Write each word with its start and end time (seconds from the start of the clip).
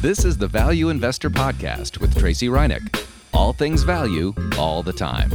This 0.00 0.24
is 0.24 0.38
the 0.38 0.46
Value 0.46 0.90
Investor 0.90 1.28
Podcast 1.28 1.98
with 1.98 2.16
Tracey 2.16 2.46
Ryniec. 2.46 3.04
All 3.34 3.52
things 3.52 3.82
value, 3.82 4.32
all 4.56 4.80
the 4.80 4.92
time. 4.92 5.28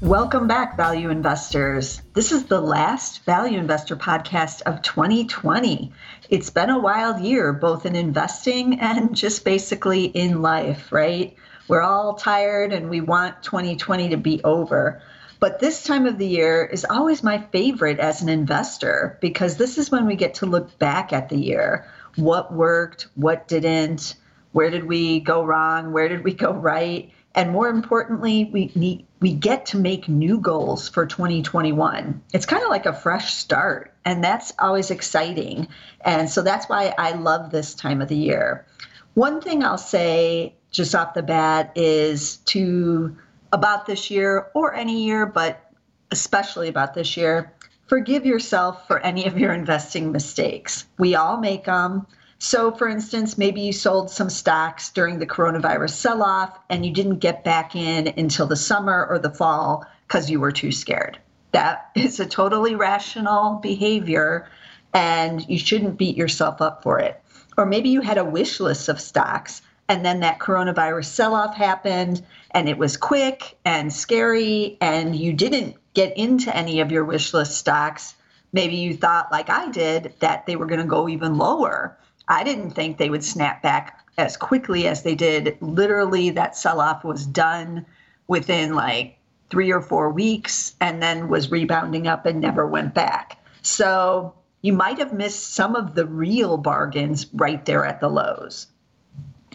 Welcome 0.00 0.48
back, 0.48 0.76
value 0.76 1.10
investors. 1.10 2.02
This 2.14 2.32
is 2.32 2.46
the 2.46 2.60
last 2.60 3.24
Value 3.24 3.56
Investor 3.56 3.94
podcast 3.94 4.62
of 4.62 4.82
2020. 4.82 5.92
It's 6.28 6.50
been 6.50 6.70
a 6.70 6.78
wild 6.80 7.20
year, 7.20 7.52
both 7.52 7.86
in 7.86 7.94
investing 7.94 8.80
and 8.80 9.14
just 9.14 9.44
basically 9.44 10.06
in 10.06 10.42
life, 10.42 10.90
right? 10.90 11.36
We're 11.68 11.82
all 11.82 12.14
tired 12.14 12.72
and 12.72 12.90
we 12.90 13.00
want 13.00 13.44
2020 13.44 14.08
to 14.08 14.16
be 14.16 14.42
over. 14.42 15.00
But 15.38 15.60
this 15.60 15.84
time 15.84 16.06
of 16.06 16.18
the 16.18 16.26
year 16.26 16.64
is 16.64 16.84
always 16.84 17.22
my 17.22 17.38
favorite 17.52 18.00
as 18.00 18.22
an 18.22 18.28
investor 18.28 19.18
because 19.20 19.56
this 19.56 19.78
is 19.78 19.92
when 19.92 20.06
we 20.06 20.16
get 20.16 20.34
to 20.36 20.46
look 20.46 20.80
back 20.80 21.12
at 21.12 21.28
the 21.28 21.36
year 21.36 21.86
what 22.16 22.52
worked, 22.52 23.08
what 23.14 23.48
didn't, 23.48 24.14
where 24.52 24.70
did 24.70 24.84
we 24.84 25.20
go 25.20 25.44
wrong, 25.44 25.92
where 25.92 26.08
did 26.08 26.24
we 26.24 26.32
go 26.32 26.52
right, 26.52 27.12
and 27.34 27.50
more 27.50 27.68
importantly, 27.68 28.44
we 28.52 28.70
need 28.74 29.06
we 29.20 29.32
get 29.32 29.66
to 29.66 29.78
make 29.78 30.08
new 30.08 30.38
goals 30.38 30.88
for 30.88 31.06
2021. 31.06 32.22
It's 32.32 32.46
kind 32.46 32.62
of 32.62 32.68
like 32.68 32.86
a 32.86 32.92
fresh 32.92 33.34
start, 33.34 33.92
and 34.04 34.22
that's 34.22 34.52
always 34.58 34.90
exciting. 34.90 35.66
And 36.02 36.30
so 36.30 36.42
that's 36.42 36.68
why 36.68 36.94
I 36.96 37.12
love 37.12 37.50
this 37.50 37.74
time 37.74 38.00
of 38.02 38.08
the 38.08 38.16
year. 38.16 38.66
One 39.14 39.40
thing 39.40 39.64
I'll 39.64 39.78
say 39.78 40.54
just 40.70 40.94
off 40.94 41.14
the 41.14 41.22
bat 41.22 41.72
is 41.74 42.36
to 42.36 43.16
about 43.52 43.86
this 43.86 44.10
year 44.10 44.50
or 44.54 44.74
any 44.74 45.04
year, 45.04 45.26
but 45.26 45.70
especially 46.10 46.68
about 46.68 46.94
this 46.94 47.16
year, 47.16 47.52
forgive 47.86 48.24
yourself 48.24 48.86
for 48.86 49.00
any 49.00 49.26
of 49.26 49.38
your 49.38 49.52
investing 49.52 50.12
mistakes. 50.12 50.86
We 50.98 51.14
all 51.14 51.38
make 51.38 51.64
them. 51.64 52.06
So, 52.38 52.72
for 52.72 52.88
instance, 52.88 53.38
maybe 53.38 53.60
you 53.60 53.72
sold 53.72 54.10
some 54.10 54.28
stocks 54.28 54.90
during 54.90 55.18
the 55.18 55.26
coronavirus 55.26 55.90
sell 55.90 56.22
off 56.22 56.58
and 56.68 56.84
you 56.84 56.92
didn't 56.92 57.18
get 57.18 57.44
back 57.44 57.74
in 57.74 58.08
until 58.18 58.46
the 58.46 58.56
summer 58.56 59.06
or 59.08 59.18
the 59.18 59.30
fall 59.30 59.86
because 60.06 60.30
you 60.30 60.40
were 60.40 60.52
too 60.52 60.72
scared. 60.72 61.18
That 61.52 61.90
is 61.94 62.20
a 62.20 62.26
totally 62.26 62.74
rational 62.74 63.54
behavior 63.62 64.48
and 64.92 65.48
you 65.48 65.58
shouldn't 65.58 65.98
beat 65.98 66.16
yourself 66.16 66.60
up 66.60 66.82
for 66.82 66.98
it. 66.98 67.20
Or 67.56 67.66
maybe 67.66 67.88
you 67.88 68.00
had 68.00 68.18
a 68.18 68.24
wish 68.24 68.60
list 68.60 68.88
of 68.88 69.00
stocks 69.00 69.62
and 69.88 70.04
then 70.04 70.20
that 70.20 70.38
coronavirus 70.38 71.06
sell 71.06 71.34
off 71.34 71.54
happened 71.54 72.22
and 72.50 72.68
it 72.68 72.78
was 72.78 72.96
quick 72.96 73.56
and 73.64 73.92
scary 73.92 74.76
and 74.80 75.14
you 75.14 75.32
didn't 75.32 75.76
get 75.94 76.16
into 76.16 76.54
any 76.54 76.80
of 76.80 76.92
your 76.92 77.04
wish 77.04 77.32
list 77.32 77.56
stocks, 77.56 78.14
maybe 78.52 78.76
you 78.76 78.94
thought, 78.94 79.32
like 79.32 79.48
I 79.48 79.70
did, 79.70 80.14
that 80.20 80.46
they 80.46 80.56
were 80.56 80.66
going 80.66 80.80
to 80.80 80.86
go 80.86 81.08
even 81.08 81.38
lower. 81.38 81.96
I 82.28 82.44
didn't 82.44 82.72
think 82.72 82.98
they 82.98 83.10
would 83.10 83.24
snap 83.24 83.62
back 83.62 84.00
as 84.18 84.36
quickly 84.36 84.86
as 84.86 85.02
they 85.02 85.14
did. 85.14 85.56
Literally, 85.60 86.30
that 86.30 86.56
sell 86.56 86.80
off 86.80 87.04
was 87.04 87.26
done 87.26 87.86
within 88.26 88.74
like 88.74 89.18
three 89.50 89.72
or 89.72 89.80
four 89.80 90.10
weeks 90.10 90.74
and 90.80 91.02
then 91.02 91.28
was 91.28 91.50
rebounding 91.50 92.06
up 92.06 92.26
and 92.26 92.40
never 92.40 92.66
went 92.66 92.94
back. 92.94 93.38
So 93.62 94.34
you 94.62 94.72
might 94.72 94.98
have 94.98 95.12
missed 95.12 95.54
some 95.54 95.76
of 95.76 95.94
the 95.94 96.06
real 96.06 96.56
bargains 96.56 97.26
right 97.34 97.64
there 97.66 97.84
at 97.84 98.00
the 98.00 98.08
lows. 98.08 98.66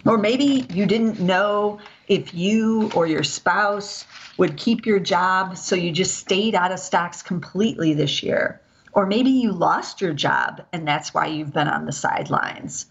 Or 0.06 0.17
maybe 0.17 0.66
you 0.70 0.86
didn't 0.86 1.20
know 1.20 1.80
if 2.09 2.33
you 2.33 2.91
or 2.95 3.05
your 3.05 3.23
spouse 3.23 4.03
would 4.38 4.57
keep 4.57 4.85
your 4.85 4.99
job, 4.99 5.55
so 5.57 5.75
you 5.75 5.91
just 5.91 6.17
stayed 6.17 6.55
out 6.55 6.71
of 6.71 6.79
stocks 6.79 7.21
completely 7.21 7.93
this 7.93 8.23
year. 8.23 8.59
Or 8.93 9.05
maybe 9.05 9.29
you 9.29 9.52
lost 9.52 10.02
your 10.02 10.13
job 10.13 10.63
and 10.73 10.87
that's 10.87 11.13
why 11.13 11.27
you've 11.27 11.53
been 11.53 11.67
on 11.67 11.85
the 11.85 11.91
sidelines. 11.91 12.87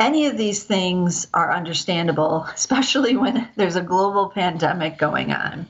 Any 0.00 0.26
of 0.26 0.36
these 0.36 0.64
things 0.64 1.28
are 1.32 1.54
understandable, 1.54 2.46
especially 2.54 3.16
when 3.16 3.48
there's 3.54 3.76
a 3.76 3.82
global 3.82 4.28
pandemic 4.28 4.98
going 4.98 5.32
on. 5.32 5.68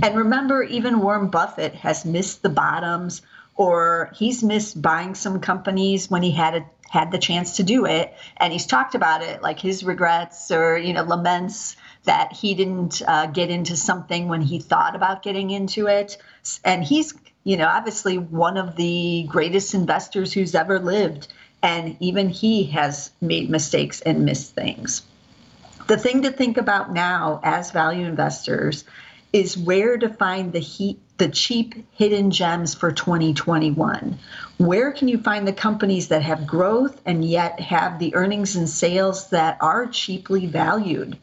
And 0.00 0.16
remember, 0.16 0.62
even 0.62 1.00
Warren 1.00 1.28
Buffett 1.28 1.74
has 1.74 2.04
missed 2.04 2.42
the 2.42 2.48
bottoms 2.48 3.22
or 3.56 4.12
he's 4.14 4.44
missed 4.44 4.80
buying 4.80 5.16
some 5.16 5.40
companies 5.40 6.08
when 6.08 6.22
he 6.22 6.30
had 6.30 6.54
a, 6.54 6.64
had 6.88 7.10
the 7.10 7.18
chance 7.18 7.56
to 7.56 7.62
do 7.64 7.84
it 7.84 8.14
and 8.38 8.52
he's 8.52 8.64
talked 8.64 8.94
about 8.94 9.22
it 9.22 9.42
like 9.42 9.58
his 9.58 9.84
regrets 9.84 10.50
or 10.50 10.78
you 10.78 10.94
know 10.94 11.02
laments 11.02 11.76
that 12.04 12.32
he 12.32 12.54
didn't 12.54 13.02
uh, 13.06 13.26
get 13.26 13.50
into 13.50 13.76
something 13.76 14.28
when 14.28 14.40
he 14.40 14.58
thought 14.58 14.96
about 14.96 15.22
getting 15.22 15.50
into 15.50 15.86
it. 15.86 16.16
And 16.64 16.82
he's, 16.82 17.14
you 17.44 17.56
know, 17.56 17.66
obviously 17.66 18.18
one 18.18 18.56
of 18.56 18.76
the 18.76 19.26
greatest 19.28 19.74
investors 19.74 20.32
who's 20.32 20.54
ever 20.54 20.78
lived. 20.78 21.28
And 21.62 21.96
even 22.00 22.28
he 22.28 22.64
has 22.64 23.10
made 23.20 23.50
mistakes 23.50 24.00
and 24.00 24.24
missed 24.24 24.54
things. 24.54 25.02
The 25.88 25.96
thing 25.96 26.22
to 26.22 26.30
think 26.30 26.56
about 26.56 26.92
now 26.92 27.40
as 27.42 27.70
value 27.70 28.06
investors 28.06 28.84
is 29.32 29.56
where 29.56 29.98
to 29.98 30.08
find 30.08 30.52
the 30.52 30.58
heat 30.58 30.98
the 31.18 31.28
cheap 31.28 31.74
hidden 31.92 32.30
gems 32.30 32.74
for 32.74 32.92
2021 32.92 34.18
where 34.58 34.92
can 34.92 35.08
you 35.08 35.18
find 35.18 35.46
the 35.46 35.52
companies 35.52 36.08
that 36.08 36.22
have 36.22 36.46
growth 36.46 37.00
and 37.04 37.24
yet 37.24 37.60
have 37.60 37.98
the 37.98 38.14
earnings 38.14 38.56
and 38.56 38.68
sales 38.68 39.28
that 39.30 39.58
are 39.60 39.86
cheaply 39.86 40.46
valued 40.46 41.18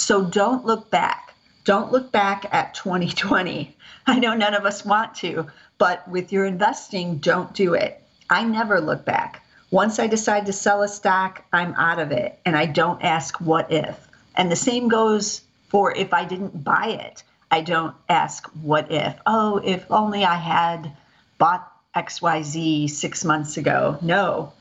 so 0.00 0.24
don't 0.24 0.64
look 0.64 0.90
back. 0.90 1.34
Don't 1.64 1.92
look 1.92 2.10
back 2.10 2.46
at 2.52 2.74
2020. 2.74 3.76
I 4.06 4.18
know 4.18 4.34
none 4.34 4.54
of 4.54 4.64
us 4.64 4.84
want 4.84 5.14
to, 5.16 5.46
but 5.78 6.08
with 6.08 6.32
your 6.32 6.46
investing, 6.46 7.18
don't 7.18 7.52
do 7.52 7.74
it. 7.74 8.02
I 8.30 8.44
never 8.44 8.80
look 8.80 9.04
back. 9.04 9.44
Once 9.70 9.98
I 9.98 10.06
decide 10.06 10.46
to 10.46 10.52
sell 10.52 10.82
a 10.82 10.88
stock, 10.88 11.44
I'm 11.52 11.74
out 11.74 11.98
of 11.98 12.12
it 12.12 12.40
and 12.44 12.56
I 12.56 12.66
don't 12.66 13.02
ask 13.02 13.40
what 13.40 13.70
if. 13.70 14.08
And 14.34 14.50
the 14.50 14.56
same 14.56 14.88
goes 14.88 15.42
for 15.68 15.94
if 15.94 16.14
I 16.14 16.24
didn't 16.24 16.64
buy 16.64 16.96
it. 17.00 17.22
I 17.50 17.60
don't 17.60 17.94
ask 18.08 18.46
what 18.62 18.90
if. 18.90 19.14
Oh, 19.26 19.58
if 19.62 19.84
only 19.90 20.24
I 20.24 20.36
had 20.36 20.92
bought 21.38 21.70
XYZ 21.94 22.88
six 22.90 23.24
months 23.24 23.56
ago. 23.56 23.98
No, 24.00 24.52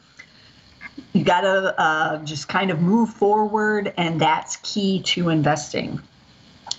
you 1.14 1.24
got 1.24 1.42
to 1.42 1.80
uh, 1.80 2.24
just 2.24 2.48
kind 2.48 2.72
of 2.72 2.82
move 2.82 3.10
forward, 3.10 3.94
and 3.98 4.20
that's 4.20 4.58
key 4.58 5.02
to 5.04 5.30
investing. 5.30 6.02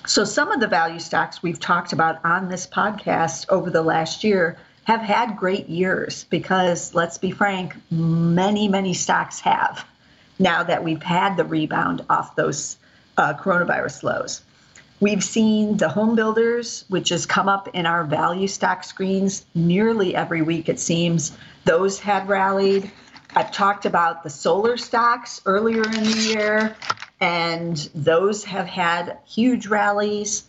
So, 0.06 0.25
some 0.25 0.50
of 0.50 0.60
the 0.60 0.66
value 0.66 0.98
stocks 0.98 1.42
we've 1.42 1.60
talked 1.60 1.92
about 1.92 2.25
on 2.25 2.48
this 2.48 2.66
podcast 2.66 3.47
over 3.48 3.70
the 3.70 3.82
last 3.82 4.25
year 4.25 4.56
have 4.84 5.00
had 5.00 5.36
great 5.36 5.69
years 5.69 6.25
because, 6.31 6.94
let's 6.94 7.19
be 7.19 7.31
frank, 7.31 7.76
many, 7.91 8.66
many 8.69 8.94
stocks 8.94 9.41
have 9.41 9.84
now 10.38 10.62
that 10.62 10.82
we've 10.82 11.02
had 11.02 11.37
the 11.37 11.44
rebound 11.44 12.04
off 12.08 12.34
those 12.34 12.78
uh, 13.19 13.34
coronavirus 13.34 14.02
lows. 14.02 14.42
We've 15.00 15.25
seen 15.25 15.78
the 15.78 15.88
home 15.88 16.14
builders, 16.14 16.84
which 16.88 17.08
has 17.08 17.25
come 17.25 17.48
up 17.48 17.69
in 17.72 17.87
our 17.87 18.04
value 18.04 18.48
stock 18.48 18.84
screens 18.84 19.47
nearly 19.54 20.14
every 20.14 20.42
week, 20.42 20.69
it 20.69 20.78
seems. 20.78 21.37
Those 21.64 21.98
had 21.98 22.28
rallied. 22.28 22.91
I've 23.34 23.52
talked 23.52 23.86
about 23.86 24.24
the 24.24 24.30
solar 24.30 24.76
stocks 24.76 25.41
earlier 25.46 25.84
in 25.84 26.02
the 26.04 26.32
year, 26.34 26.76
and 27.20 27.76
those 27.94 28.42
have 28.44 28.66
had 28.66 29.18
huge 29.24 29.68
rallies. 29.68 30.44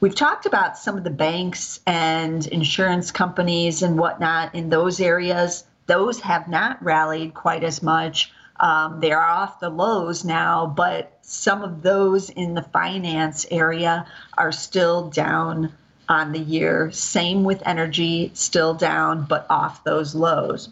We've 0.00 0.14
talked 0.14 0.44
about 0.44 0.76
some 0.76 0.98
of 0.98 1.04
the 1.04 1.10
banks 1.10 1.80
and 1.86 2.46
insurance 2.46 3.10
companies 3.10 3.82
and 3.82 3.98
whatnot 3.98 4.54
in 4.54 4.68
those 4.68 5.00
areas. 5.00 5.64
Those 5.86 6.20
have 6.20 6.48
not 6.48 6.82
rallied 6.84 7.32
quite 7.32 7.64
as 7.64 7.82
much. 7.82 8.30
Um, 8.60 9.00
they 9.00 9.12
are 9.12 9.24
off 9.24 9.60
the 9.60 9.70
lows 9.70 10.22
now, 10.22 10.66
but 10.66 11.16
some 11.22 11.62
of 11.62 11.80
those 11.82 12.28
in 12.28 12.54
the 12.54 12.62
finance 12.62 13.46
area 13.50 14.06
are 14.36 14.52
still 14.52 15.08
down 15.08 15.72
on 16.10 16.32
the 16.32 16.40
year. 16.40 16.90
Same 16.92 17.44
with 17.44 17.62
energy, 17.64 18.32
still 18.34 18.74
down, 18.74 19.24
but 19.24 19.46
off 19.48 19.82
those 19.82 20.14
lows. 20.14 20.68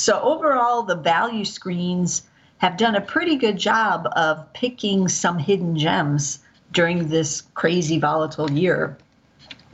So 0.00 0.18
overall, 0.22 0.82
the 0.82 0.96
value 0.96 1.44
screens 1.44 2.22
have 2.56 2.78
done 2.78 2.96
a 2.96 3.02
pretty 3.02 3.36
good 3.36 3.58
job 3.58 4.08
of 4.16 4.50
picking 4.54 5.08
some 5.08 5.38
hidden 5.38 5.78
gems 5.78 6.38
during 6.72 7.08
this 7.08 7.42
crazy 7.52 7.98
volatile 7.98 8.50
year. 8.50 8.96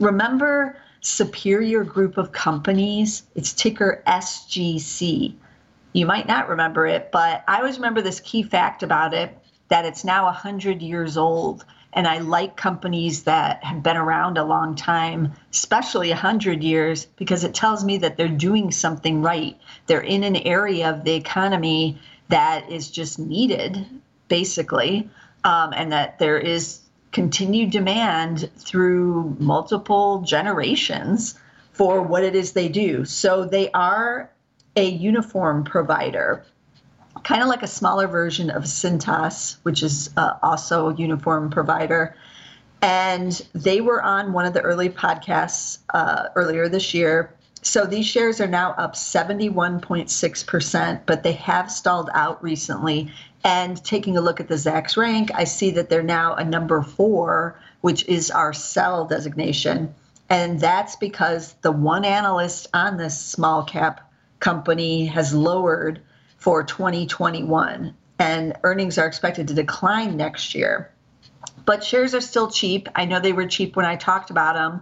Remember 0.01 0.75
Superior 0.99 1.85
Group 1.85 2.17
of 2.17 2.33
Companies? 2.33 3.23
It's 3.35 3.53
ticker 3.53 4.03
SGC. 4.05 5.33
You 5.93 6.05
might 6.05 6.27
not 6.27 6.49
remember 6.49 6.85
it, 6.85 7.09
but 7.09 7.45
I 7.47 7.59
always 7.59 7.77
remember 7.77 8.01
this 8.01 8.19
key 8.19 8.43
fact 8.43 8.83
about 8.83 9.13
it 9.13 9.37
that 9.69 9.85
it's 9.85 10.03
now 10.03 10.25
100 10.25 10.81
years 10.81 11.15
old 11.15 11.63
and 11.93 12.07
I 12.07 12.19
like 12.19 12.57
companies 12.57 13.23
that 13.23 13.63
have 13.63 13.81
been 13.81 13.97
around 13.97 14.37
a 14.37 14.43
long 14.43 14.75
time, 14.75 15.33
especially 15.51 16.09
100 16.09 16.63
years, 16.63 17.05
because 17.05 17.43
it 17.43 17.55
tells 17.55 17.83
me 17.83 17.97
that 17.99 18.17
they're 18.17 18.27
doing 18.27 18.71
something 18.71 19.21
right. 19.21 19.57
They're 19.87 20.01
in 20.01 20.23
an 20.23 20.35
area 20.35 20.89
of 20.89 21.03
the 21.03 21.13
economy 21.13 21.99
that 22.29 22.69
is 22.71 22.91
just 22.91 23.19
needed, 23.19 23.85
basically, 24.27 25.09
um, 25.43 25.73
and 25.73 25.91
that 25.91 26.19
there 26.19 26.37
is 26.37 26.81
continued 27.11 27.71
demand 27.71 28.49
through 28.57 29.35
multiple 29.39 30.21
generations 30.21 31.39
for 31.71 32.01
what 32.01 32.23
it 32.23 32.35
is 32.35 32.51
they 32.51 32.67
do. 32.67 33.05
So 33.05 33.45
they 33.45 33.71
are 33.71 34.29
a 34.75 34.85
uniform 34.85 35.63
provider 35.63 36.45
kind 37.27 37.43
of 37.43 37.49
like 37.49 37.61
a 37.61 37.67
smaller 37.67 38.07
version 38.07 38.49
of 38.49 38.63
Cintas, 38.63 39.57
which 39.63 39.83
is 39.83 40.09
uh, 40.15 40.35
also 40.41 40.87
a 40.87 40.95
uniform 40.95 41.49
provider. 41.49 42.15
And 42.81 43.45
they 43.53 43.81
were 43.81 44.01
on 44.01 44.31
one 44.31 44.45
of 44.45 44.53
the 44.53 44.61
early 44.61 44.87
podcasts 44.87 45.79
uh, 45.93 46.29
earlier 46.35 46.69
this 46.69 46.93
year. 46.93 47.33
So 47.63 47.85
these 47.85 48.05
shares 48.05 48.39
are 48.39 48.47
now 48.47 48.71
up 48.77 48.93
71.6%, 48.93 51.01
but 51.05 51.23
they 51.23 51.33
have 51.33 51.69
stalled 51.69 52.09
out 52.13 52.41
recently. 52.41 53.11
And 53.43 53.83
taking 53.83 54.15
a 54.15 54.21
look 54.21 54.39
at 54.39 54.47
the 54.47 54.55
Zacks 54.55 54.95
rank, 54.95 55.29
I 55.35 55.43
see 55.43 55.71
that 55.71 55.89
they're 55.89 56.01
now 56.01 56.35
a 56.35 56.45
number 56.45 56.81
four, 56.81 57.59
which 57.81 58.07
is 58.07 58.31
our 58.31 58.53
sell 58.53 59.03
designation. 59.03 59.93
And 60.29 60.61
that's 60.61 60.95
because 60.95 61.55
the 61.61 61.73
one 61.73 62.05
analyst 62.05 62.67
on 62.73 62.95
this 62.95 63.19
small 63.19 63.65
cap 63.65 64.09
company 64.39 65.07
has 65.07 65.33
lowered 65.33 65.99
for 66.37 66.63
2021, 66.63 67.93
and 68.19 68.53
earnings 68.63 68.97
are 68.97 69.07
expected 69.07 69.47
to 69.47 69.53
decline 69.53 70.15
next 70.15 70.55
year. 70.55 70.91
But 71.65 71.83
shares 71.83 72.15
are 72.15 72.21
still 72.21 72.49
cheap. 72.49 72.87
I 72.95 73.05
know 73.05 73.19
they 73.19 73.33
were 73.33 73.47
cheap 73.47 73.75
when 73.75 73.85
I 73.85 73.95
talked 73.95 74.29
about 74.29 74.55
them 74.55 74.81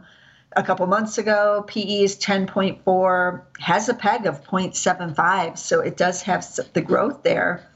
a 0.56 0.64
couple 0.64 0.86
months 0.88 1.18
ago. 1.18 1.64
PE 1.68 2.04
is 2.04 2.18
10.4, 2.18 3.42
has 3.60 3.90
a 3.90 3.94
PEG 3.94 4.26
of 4.26 4.44
0.75, 4.44 5.58
so 5.58 5.80
it 5.80 5.98
does 5.98 6.22
have 6.22 6.46
the 6.74 6.82
growth 6.82 7.24
there. 7.24 7.68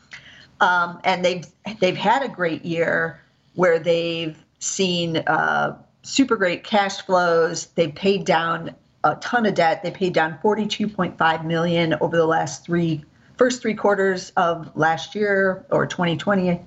Um, 0.62 1.00
and 1.04 1.24
they've 1.24 1.46
they've 1.80 1.98
had 1.98 2.22
a 2.22 2.28
great 2.28 2.66
year 2.66 3.22
where 3.56 3.80
they've 3.80 4.38
seen 4.60 5.18
uh, 5.18 5.78
super 6.02 6.36
great 6.36 6.64
cash 6.64 7.02
flows. 7.02 7.68
They've 7.76 7.96
paid 7.96 8.26
down 8.26 8.76
a 9.04 9.16
ton 9.16 9.46
of 9.46 9.54
debt. 9.54 9.84
They 9.84 9.92
paid 9.92 10.14
down 10.14 10.38
42.5 10.44 11.46
million 11.46 11.96
over 12.02 12.18
the 12.18 12.26
last 12.26 12.66
three 12.66 13.06
first 13.40 13.62
three 13.62 13.74
quarters 13.74 14.34
of 14.36 14.76
last 14.76 15.16
year 15.16 15.66
or 15.72 15.88
2020, 15.88 16.60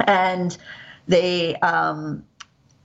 and 0.00 0.58
they 1.06 1.54
um, 1.56 2.24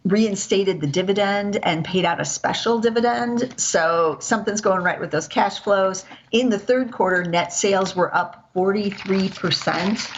reinstated 0.06 0.80
the 0.80 0.86
dividend 0.86 1.58
and 1.64 1.84
paid 1.84 2.06
out 2.06 2.22
a 2.22 2.26
special 2.26 2.80
dividend. 2.80 3.60
So 3.60 4.18
something's 4.22 4.62
going 4.62 4.84
right 4.84 5.00
with 5.00 5.10
those 5.10 5.28
cash 5.28 5.60
flows. 5.60 6.06
In 6.32 6.50
the 6.50 6.60
third 6.60 6.92
quarter, 6.92 7.24
net 7.24 7.52
sales 7.52 7.96
were 7.96 8.16
up 8.16 8.52
43%. 8.54 10.12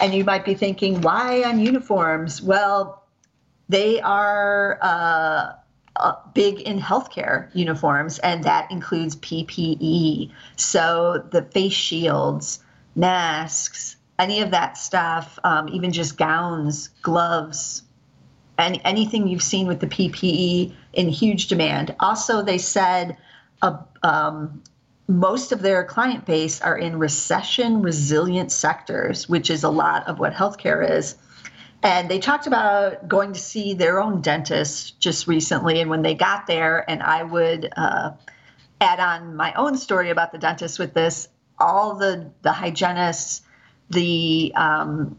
And 0.00 0.14
you 0.14 0.24
might 0.24 0.44
be 0.44 0.54
thinking, 0.54 1.00
why 1.00 1.42
on 1.42 1.58
uniforms? 1.58 2.40
Well, 2.40 3.02
they 3.68 4.00
are 4.00 4.78
uh, 4.80 5.52
uh, 5.98 6.14
big 6.34 6.60
in 6.60 6.80
healthcare 6.80 7.48
uniforms, 7.54 8.18
and 8.20 8.44
that 8.44 8.70
includes 8.70 9.16
PPE. 9.16 10.30
So 10.56 11.24
the 11.30 11.42
face 11.42 11.72
shields, 11.72 12.60
masks, 12.94 13.96
any 14.18 14.40
of 14.40 14.50
that 14.50 14.78
stuff, 14.78 15.38
um, 15.44 15.68
even 15.68 15.92
just 15.92 16.16
gowns, 16.16 16.88
gloves, 17.02 17.82
any, 18.58 18.80
anything 18.84 19.28
you've 19.28 19.42
seen 19.42 19.66
with 19.66 19.80
the 19.80 19.86
PPE 19.86 20.72
in 20.94 21.08
huge 21.08 21.48
demand. 21.48 21.94
Also, 22.00 22.42
they 22.42 22.58
said 22.58 23.16
uh, 23.62 23.76
um, 24.02 24.62
most 25.08 25.52
of 25.52 25.62
their 25.62 25.84
client 25.84 26.24
base 26.24 26.60
are 26.60 26.76
in 26.76 26.98
recession 26.98 27.82
resilient 27.82 28.50
sectors, 28.50 29.28
which 29.28 29.50
is 29.50 29.62
a 29.62 29.68
lot 29.68 30.06
of 30.08 30.18
what 30.18 30.32
healthcare 30.32 30.88
is. 30.88 31.16
And 31.82 32.10
they 32.10 32.18
talked 32.18 32.46
about 32.46 33.06
going 33.06 33.32
to 33.32 33.40
see 33.40 33.74
their 33.74 34.00
own 34.00 34.20
dentist 34.20 34.98
just 34.98 35.26
recently. 35.26 35.80
And 35.80 35.90
when 35.90 36.02
they 36.02 36.14
got 36.14 36.46
there, 36.46 36.88
and 36.88 37.02
I 37.02 37.22
would 37.22 37.72
uh, 37.76 38.12
add 38.80 39.00
on 39.00 39.36
my 39.36 39.52
own 39.54 39.76
story 39.76 40.10
about 40.10 40.32
the 40.32 40.38
dentist 40.38 40.78
with 40.78 40.94
this, 40.94 41.28
all 41.58 41.94
the, 41.94 42.30
the 42.42 42.52
hygienists, 42.52 43.42
the 43.90 44.52
um, 44.56 45.18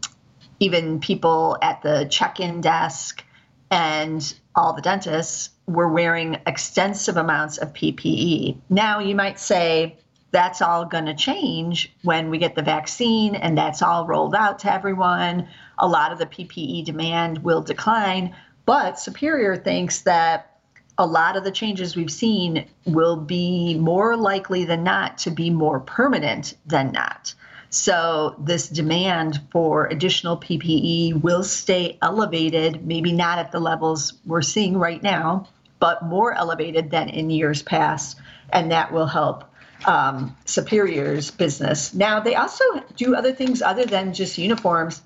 even 0.60 1.00
people 1.00 1.56
at 1.62 1.82
the 1.82 2.06
check 2.10 2.40
in 2.40 2.60
desk, 2.60 3.24
and 3.70 4.34
all 4.54 4.72
the 4.72 4.82
dentists 4.82 5.50
were 5.66 5.88
wearing 5.88 6.38
extensive 6.46 7.16
amounts 7.16 7.58
of 7.58 7.72
PPE. 7.72 8.58
Now, 8.68 9.00
you 9.00 9.14
might 9.14 9.38
say, 9.38 9.98
that's 10.30 10.60
all 10.60 10.84
going 10.84 11.06
to 11.06 11.14
change 11.14 11.92
when 12.02 12.30
we 12.30 12.38
get 12.38 12.54
the 12.54 12.62
vaccine 12.62 13.34
and 13.34 13.56
that's 13.56 13.82
all 13.82 14.06
rolled 14.06 14.34
out 14.34 14.58
to 14.60 14.72
everyone 14.72 15.48
a 15.78 15.88
lot 15.88 16.12
of 16.12 16.18
the 16.18 16.26
PPE 16.26 16.84
demand 16.84 17.38
will 17.38 17.62
decline. 17.62 18.34
But 18.66 18.98
Superior 18.98 19.56
thinks 19.56 20.02
that 20.02 20.58
a 20.98 21.06
lot 21.06 21.36
of 21.36 21.44
the 21.44 21.50
changes 21.50 21.94
we've 21.94 22.10
seen 22.10 22.66
will 22.84 23.16
be 23.16 23.78
more 23.78 24.16
likely 24.16 24.64
than 24.64 24.82
not 24.82 25.18
to 25.18 25.30
be 25.30 25.48
more 25.50 25.80
permanent 25.80 26.54
than 26.66 26.92
not. 26.92 27.34
So, 27.70 28.34
this 28.38 28.66
demand 28.66 29.42
for 29.50 29.86
additional 29.86 30.38
PPE 30.38 31.20
will 31.20 31.44
stay 31.44 31.98
elevated, 32.00 32.86
maybe 32.86 33.12
not 33.12 33.38
at 33.38 33.52
the 33.52 33.60
levels 33.60 34.14
we're 34.24 34.40
seeing 34.40 34.78
right 34.78 35.02
now, 35.02 35.48
but 35.78 36.02
more 36.02 36.32
elevated 36.32 36.90
than 36.90 37.10
in 37.10 37.28
years 37.28 37.62
past. 37.62 38.18
And 38.50 38.72
that 38.72 38.90
will 38.90 39.06
help 39.06 39.44
um, 39.84 40.36
Superior's 40.44 41.30
business. 41.30 41.94
Now, 41.94 42.20
they 42.20 42.34
also 42.34 42.64
do 42.96 43.14
other 43.14 43.32
things 43.32 43.62
other 43.62 43.84
than 43.84 44.12
just 44.12 44.38
uniforms. 44.38 45.02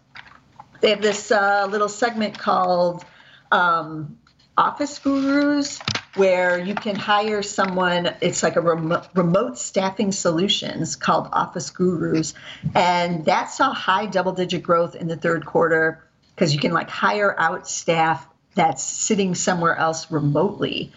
They 0.80 0.90
have 0.90 1.02
this 1.02 1.30
uh, 1.30 1.68
little 1.70 1.88
segment 1.88 2.38
called 2.38 3.04
um, 3.52 4.18
Office 4.56 4.98
Gurus, 4.98 5.80
where 6.16 6.58
you 6.58 6.74
can 6.74 6.96
hire 6.96 7.42
someone. 7.42 8.14
It's 8.20 8.42
like 8.42 8.56
a 8.56 8.60
rem- 8.60 9.02
remote 9.14 9.58
staffing 9.58 10.12
solutions 10.12 10.96
called 10.96 11.28
Office 11.32 11.70
Gurus, 11.70 12.34
and 12.74 13.24
that 13.26 13.50
saw 13.50 13.72
high 13.72 14.06
double-digit 14.06 14.62
growth 14.62 14.94
in 14.94 15.06
the 15.06 15.16
third 15.16 15.46
quarter 15.46 16.04
because 16.34 16.52
you 16.52 16.60
can 16.60 16.72
like 16.72 16.90
hire 16.90 17.34
out 17.38 17.68
staff 17.68 18.26
that's 18.54 18.82
sitting 18.82 19.34
somewhere 19.34 19.76
else 19.76 20.10
remotely, 20.10 20.92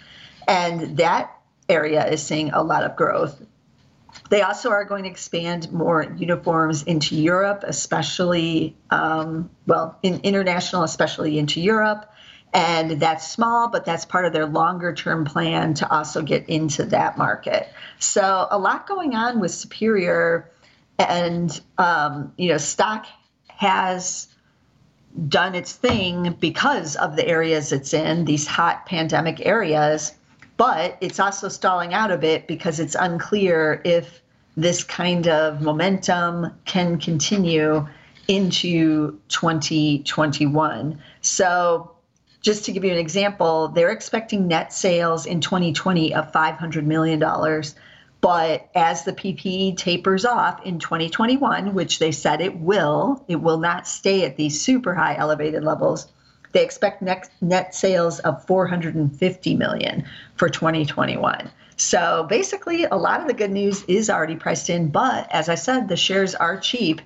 and 0.48 0.98
that 0.98 1.31
area 1.69 2.06
is 2.07 2.21
seeing 2.21 2.51
a 2.51 2.62
lot 2.62 2.83
of 2.83 2.95
growth. 2.95 3.42
They 4.30 4.42
also 4.42 4.70
are 4.70 4.86
going 4.86 5.04
to 5.04 5.10
expand 5.10 5.72
more 5.72 6.04
uniforms 6.18 6.84
into 6.84 7.16
Europe, 7.16 7.64
especially, 7.66 8.76
um, 8.90 9.50
well, 9.68 9.98
in 10.02 10.20
international, 10.22 10.84
especially 10.84 11.38
into 11.38 11.62
Europe. 11.62 12.12
And 12.54 12.92
that's 13.02 13.28
small, 13.28 13.68
but 13.68 13.86
that's 13.86 14.06
part 14.06 14.26
of 14.26 14.34
their 14.34 14.46
longer 14.46 14.94
term 14.94 15.26
plan 15.26 15.74
to 15.76 15.92
also 15.92 16.22
get 16.22 16.48
into 16.48 16.86
that 16.86 17.18
market. 17.18 17.70
So, 18.00 18.48
a 18.50 18.58
lot 18.58 18.88
going 18.88 19.14
on 19.16 19.40
with 19.40 19.52
Superior. 19.52 20.50
And, 20.98 21.60
um, 21.78 22.32
you 22.38 22.48
know, 22.50 22.58
stock 22.58 23.06
has 23.48 24.30
done 25.28 25.56
its 25.56 25.74
thing 25.74 26.36
because 26.40 26.95
of 26.95 27.16
the 27.16 27.28
areas 27.28 27.72
it's 27.72 27.94
in, 27.94 28.26
these 28.26 28.48
hot 28.48 28.86
pandemic 28.86 29.45
areas 29.45 30.14
but 30.57 30.97
it's 31.02 31.19
also 31.19 31.50
stalling 31.50 31.94
out 31.94 32.12
a 32.12 32.18
bit 32.18 32.47
because 32.47 32.80
it's 32.80 32.95
unclear 32.95 33.81
if 33.83 34.21
this 34.57 34.83
kind 34.83 35.28
of 35.28 35.62
momentum 35.62 36.47
can 36.66 36.97
continue 36.97 37.88
into 38.28 39.19
2021. 39.28 41.00
So, 41.21 41.92
just 42.42 42.66
to 42.66 42.71
give 42.71 42.83
you 42.83 42.92
an 42.92 42.97
example, 42.97 43.69
they're 43.69 43.92
expecting 43.92 44.47
net 44.47 44.71
sales 44.71 45.26
in 45.26 45.42
2020 45.42 46.14
of 46.14 46.31
$500 46.31 46.85
million. 46.85 47.19
But 48.21 48.69
as 48.76 49.04
the 49.04 49.14
PPE 49.14 49.78
tapers 49.78 50.26
off 50.26 50.64
in 50.66 50.80
2021, 50.80 51.74
which 51.74 52.00
they 52.00 52.12
said 52.12 52.42
it 52.42 52.57
will, 52.59 53.24
it 53.28 53.38
will 53.38 53.57
not 53.59 53.88
stay 53.88 54.26
at 54.26 54.38
these 54.38 54.62
super 54.62 54.94
high 54.94 55.16
elevated 55.16 55.64
levels. 55.64 56.07
They 56.56 56.64
expect 56.64 57.02
net, 57.02 57.30
net 57.42 57.76
sales 57.76 58.19
of 58.19 58.45
450 58.45 59.56
million 59.57 60.06
for 60.38 60.47
2021. 60.47 61.52
So 61.76 62.26
basically, 62.30 62.85
a 62.85 62.95
lot 62.95 63.19
of 63.19 63.28
the 63.28 63.33
good 63.33 63.52
news 63.52 63.83
is 63.90 64.09
already 64.09 64.38
priced 64.38 64.69
in. 64.69 64.88
But 64.88 65.30
as 65.33 65.50
I 65.50 65.56
said, 65.56 65.90
the 65.90 65.97
shares 65.97 66.33
are 66.33 66.57
cheap 66.57 67.02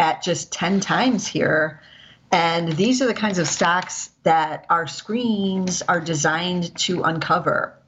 at 0.00 0.24
just 0.24 0.50
10 0.50 0.80
times 0.80 1.28
here. 1.28 1.80
And 2.32 2.72
these 2.72 3.00
are 3.00 3.06
the 3.06 3.14
kinds 3.14 3.38
of 3.38 3.46
stocks 3.46 4.10
that 4.24 4.66
our 4.68 4.88
screens 4.88 5.80
are 5.82 6.00
designed 6.00 6.76
to 6.78 7.04
uncover. 7.04 7.78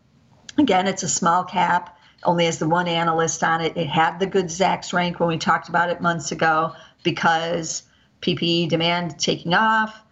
Again, 0.59 0.87
it's 0.87 1.03
a 1.03 1.09
small 1.09 1.43
cap, 1.43 1.99
only 2.23 2.45
has 2.45 2.61
the 2.61 2.69
one 2.69 2.87
analyst 2.87 3.43
on 3.43 3.63
it. 3.63 3.77
It 3.77 3.89
had 3.89 4.21
the 4.21 4.27
good 4.27 4.47
Zacks 4.47 4.93
rank 4.93 5.19
when 5.19 5.29
we 5.29 5.39
talked 5.39 5.69
about 5.69 5.91
it 5.91 6.01
months 6.01 6.31
ago 6.31 6.73
because 7.03 7.83
PPE 8.23 8.69
demand 8.69 9.19
taking 9.19 9.55
off, 9.55 10.05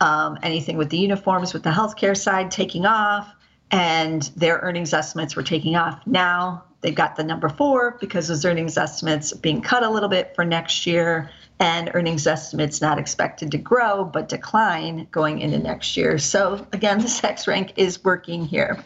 um, 0.00 0.38
anything 0.42 0.76
with 0.76 0.90
the 0.90 0.98
uniforms 0.98 1.52
with 1.52 1.62
the 1.62 1.70
healthcare 1.70 2.16
side 2.16 2.50
taking 2.50 2.86
off, 2.86 3.28
and 3.70 4.22
their 4.36 4.58
earnings 4.58 4.92
estimates 4.92 5.36
were 5.36 5.42
taking 5.42 5.76
off. 5.76 6.00
Now 6.06 6.64
they've 6.80 6.94
got 6.94 7.16
the 7.16 7.24
number 7.24 7.48
four 7.48 7.96
because 8.00 8.28
those 8.28 8.44
earnings 8.44 8.76
estimates 8.78 9.32
being 9.32 9.60
cut 9.60 9.82
a 9.82 9.90
little 9.90 10.08
bit 10.08 10.34
for 10.34 10.44
next 10.44 10.86
year, 10.86 11.30
and 11.60 11.90
earnings 11.94 12.26
estimates 12.26 12.80
not 12.80 12.98
expected 12.98 13.50
to 13.52 13.58
grow 13.58 14.04
but 14.04 14.28
decline 14.28 15.08
going 15.10 15.40
into 15.40 15.58
next 15.58 15.96
year. 15.96 16.18
So 16.18 16.66
again, 16.72 16.98
the 17.00 17.06
Zacks 17.06 17.46
rank 17.46 17.72
is 17.76 18.02
working 18.04 18.44
here. 18.44 18.82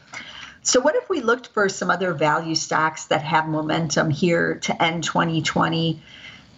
So, 0.65 0.81
what 0.81 0.95
if 0.95 1.09
we 1.09 1.21
looked 1.21 1.49
for 1.49 1.69
some 1.69 1.91
other 1.91 2.15
value 2.15 2.55
stocks 2.55 3.07
that 3.07 3.23
have 3.23 3.49
momentum 3.49 4.11
here 4.11 4.57
to 4.63 4.83
end 4.83 5.03
2020? 5.03 6.01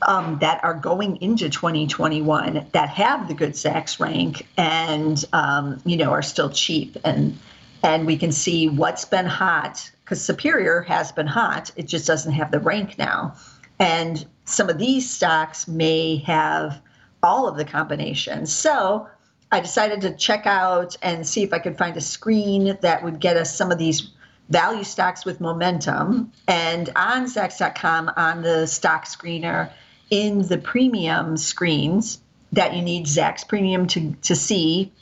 Um, 0.07 0.39
that 0.41 0.63
are 0.65 0.75
going 0.75 1.21
into 1.23 1.49
2021 1.49 2.67
that 2.73 2.89
have 2.89 3.29
the 3.29 3.35
good 3.35 3.53
Zacks 3.53 3.99
rank 3.99 4.47
and 4.57 5.25
um, 5.33 5.81
you 5.85 5.97
know 5.97 6.11
are 6.11 6.23
still 6.23 6.51
cheap 6.51 6.97
and 7.05 7.39
and 7.83 8.07
we 8.07 8.17
can 8.17 8.33
see 8.33 8.69
what's 8.69 9.05
been 9.05 9.27
hot 9.27 9.91
because 10.05 10.23
Superior 10.23 10.83
has 10.83 11.13
been 11.13 11.27
hot. 11.27 11.71
It 11.77 11.87
just 11.87 12.07
doesn't 12.07 12.33
have 12.33 12.51
the 12.51 12.61
rank 12.61 12.99
now, 12.99 13.35
and 13.79 14.25
some 14.45 14.69
of 14.69 14.79
these 14.79 15.09
stocks 15.09 15.67
may 15.69 16.17
have 16.19 16.81
all 17.23 17.49
of 17.49 17.57
the 17.57 17.65
combinations. 17.65 18.53
So 18.53 19.09
I 19.51 19.61
decided 19.61 20.01
to 20.03 20.15
check 20.15 20.47
out 20.47 20.97
and 21.03 21.27
see 21.27 21.43
if 21.43 21.53
I 21.53 21.59
could 21.59 21.79
find 21.79 21.97
a 21.97 22.01
screen 22.01 22.77
that 22.81 23.03
would 23.03 23.21
get 23.21 23.37
us 23.37 23.55
some 23.55 23.71
of 23.71 23.79
these 23.79 24.11
value 24.49 24.85
stocks 24.85 25.25
with 25.25 25.41
momentum. 25.41 26.33
And 26.49 26.91
on 26.97 27.27
Zacks.com, 27.27 28.13
on 28.17 28.43
the 28.43 28.67
stock 28.67 29.07
screener, 29.07 29.71
in 30.15 30.47
the 30.47 30.59
premium 30.59 31.37
screens 31.37 32.21
that 32.53 32.73
you 32.73 32.83
need 32.83 33.05
Zacks 33.05 33.47
Premium 33.49 33.89
to, 33.89 34.13
to 34.23 34.37
see, 34.37 34.93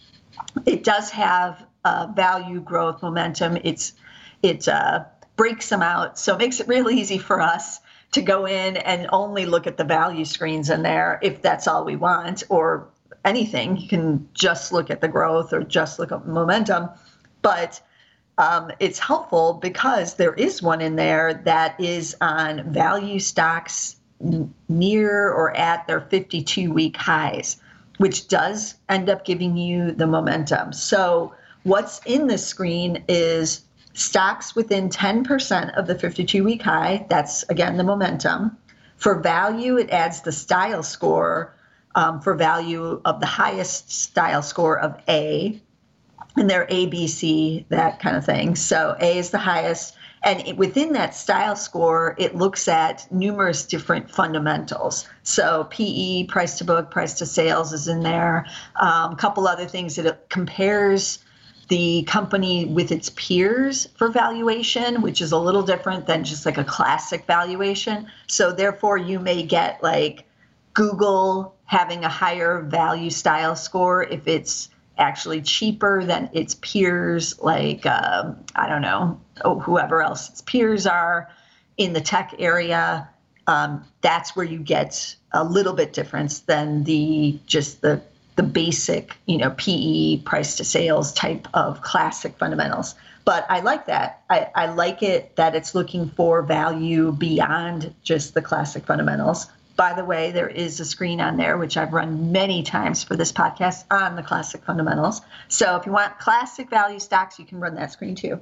it 0.64 0.85
does 0.85 1.11
have 1.11 1.62
uh, 1.85 2.07
value 2.16 2.62
growth 2.62 3.02
momentum. 3.02 3.59
It's 3.62 3.92
it 4.42 4.66
uh, 4.66 5.04
breaks 5.37 5.69
them 5.69 5.83
out, 5.83 6.19
so 6.19 6.35
it 6.35 6.38
makes 6.38 6.61
it 6.61 6.66
really 6.66 6.99
easy 6.99 7.19
for 7.19 7.42
us 7.42 7.81
to 8.12 8.23
go 8.23 8.47
in 8.47 8.78
and 8.78 9.07
only 9.12 9.45
look 9.45 9.66
at 9.66 9.76
the 9.76 9.85
value 9.85 10.25
screens 10.25 10.71
in 10.71 10.83
there 10.83 11.19
if 11.21 11.42
that's 11.42 11.69
all 11.69 11.85
we 11.85 11.97
want, 11.97 12.42
or 12.49 12.88
anything. 13.23 13.76
You 13.76 13.88
can 13.88 14.26
just 14.33 14.73
look 14.73 14.88
at 14.88 15.02
the 15.02 15.09
growth 15.09 15.52
or 15.52 15.62
just 15.62 15.99
look 15.99 16.11
at 16.11 16.26
momentum, 16.26 16.88
but 17.42 17.83
um, 18.38 18.71
it's 18.81 18.99
helpful 18.99 19.52
because 19.61 20.14
there 20.14 20.33
is 20.33 20.62
one 20.62 20.81
in 20.81 20.97
there 20.97 21.35
that 21.45 21.78
is 21.78 22.16
on 22.23 22.73
value 22.73 23.19
stocks 23.19 23.97
near 24.69 25.31
or 25.31 25.57
at 25.57 25.87
their 25.87 26.00
52 26.00 26.73
week 26.73 26.97
highs, 26.97 27.57
which 27.99 28.29
does 28.29 28.76
end 28.88 29.09
up 29.11 29.25
giving 29.25 29.57
you 29.57 29.93
the 29.93 30.07
momentum. 30.07 30.73
So, 30.73 31.35
what's 31.64 32.00
in 32.07 32.26
this 32.26 32.47
screen 32.47 33.05
is 33.09 33.62
stocks 33.95 34.55
within 34.55 34.88
10% 34.88 35.76
of 35.76 35.87
the 35.87 35.99
52 35.99 36.45
week 36.45 36.62
high. 36.62 37.07
That's 37.09 37.43
again 37.45 37.76
the 37.76 37.85
momentum. 37.85 38.57
For 38.97 39.21
value, 39.21 39.76
it 39.79 39.91
adds 39.91 40.21
the 40.23 40.33
style 40.33 40.83
score 40.83 41.55
um, 41.95 42.21
for 42.21 42.35
value 42.35 43.00
of 43.05 43.21
the 43.21 43.26
highest 43.26 43.91
style 43.91 44.43
score 44.43 44.79
of 44.79 45.00
A. 45.09 45.61
And 46.37 46.49
they're 46.49 46.67
A, 46.71 46.87
B, 46.87 47.07
C, 47.09 47.67
that 47.69 48.00
kind 48.00 48.17
of 48.17 48.25
thing. 48.25 48.55
So 48.55 48.97
A 49.00 49.19
is 49.19 49.31
the 49.31 49.38
highest. 49.38 49.97
And 50.25 50.57
within 50.57 50.93
that 50.93 51.14
style 51.14 51.57
score, 51.57 52.14
it 52.19 52.37
looks 52.37 52.69
at 52.69 53.11
numerous 53.11 53.64
different 53.64 54.11
fundamentals. 54.11 55.09
So 55.25 55.64
PE, 55.71 56.25
price 56.25 56.59
to 56.59 56.64
book, 56.64 56.91
price 56.91 57.14
to 57.14 57.26
sales 57.26 57.73
is 57.73 57.88
in 57.88 58.00
there. 58.00 58.47
Um, 58.81 59.12
a 59.12 59.17
couple 59.17 59.49
other 59.49 59.67
things 59.67 59.97
that 59.97 60.07
it 60.07 60.26
compares 60.29 61.19
the 61.69 62.02
company 62.05 62.67
with 62.67 62.93
its 62.93 63.11
peers 63.11 63.88
for 63.97 64.11
valuation, 64.11 65.02
which 65.02 65.21
is 65.21 65.33
a 65.33 65.38
little 65.38 65.62
different 65.62 66.07
than 66.07 66.23
just 66.23 66.47
like 66.47 66.59
a 66.59 66.64
classic 66.64 67.26
valuation. 67.26 68.07
So 68.26 68.52
therefore, 68.52 68.99
you 68.99 69.19
may 69.19 69.43
get 69.43 69.83
like 69.83 70.25
Google 70.75 71.55
having 71.64 72.05
a 72.05 72.09
higher 72.09 72.61
value 72.61 73.11
style 73.11 73.57
score 73.57 74.05
if 74.05 74.29
it's 74.29 74.69
actually 74.99 75.41
cheaper 75.41 76.05
than 76.05 76.29
its 76.33 76.55
peers, 76.57 77.41
like, 77.41 77.87
um, 77.87 78.37
I 78.55 78.69
don't 78.69 78.83
know, 78.83 79.21
oh, 79.44 79.58
whoever 79.58 80.02
else 80.02 80.28
its 80.30 80.40
peers 80.40 80.87
are 80.87 81.30
in 81.76 81.92
the 81.92 82.00
tech 82.00 82.34
area. 82.38 83.08
Um, 83.46 83.84
that's 84.00 84.37
where 84.37 84.46
you 84.46 84.58
get 84.58 85.16
a 85.32 85.44
little 85.44 85.72
bit 85.72 85.92
difference 85.92 86.40
than 86.40 86.84
the 86.84 87.38
just 87.46 87.80
the 87.80 88.02
the 88.37 88.42
basic, 88.42 89.16
you 89.26 89.37
know, 89.37 89.50
PE 89.50 90.18
price 90.18 90.56
to 90.56 90.64
sales 90.64 91.12
type 91.12 91.49
of 91.52 91.82
classic 91.82 92.38
fundamentals. 92.38 92.94
But 93.25 93.46
I 93.49 93.61
like 93.61 93.87
that. 93.87 94.22
I, 94.30 94.49
I 94.54 94.66
like 94.66 95.02
it 95.02 95.37
that 95.37 95.54
it's 95.54 95.75
looking 95.75 96.08
for 96.11 96.42
value 96.42 97.12
beyond 97.12 97.94
just 98.02 98.34
the 98.34 98.42
classic 98.42 98.87
fundamentals. 98.87 99.46
By 99.76 99.94
the 99.94 100.04
way, 100.04 100.32
there 100.32 100.49
is 100.49 100.80
a 100.80 100.84
screen 100.84 101.20
on 101.20 101.37
there, 101.37 101.56
which 101.56 101.76
I've 101.76 101.92
run 101.92 102.32
many 102.32 102.62
times 102.62 103.04
for 103.04 103.16
this 103.16 103.32
podcast 103.32 103.84
on 103.90 104.16
the 104.16 104.22
classic 104.22 104.64
fundamentals. 104.64 105.20
So 105.49 105.76
if 105.76 105.87
you 105.87 105.92
want 105.92 106.18
classic 106.18 106.68
value 106.68 106.99
stocks, 106.99 107.38
you 107.38 107.44
can 107.44 107.61
run 107.61 107.75
that 107.76 107.92
screen 107.92 108.14
too. 108.14 108.40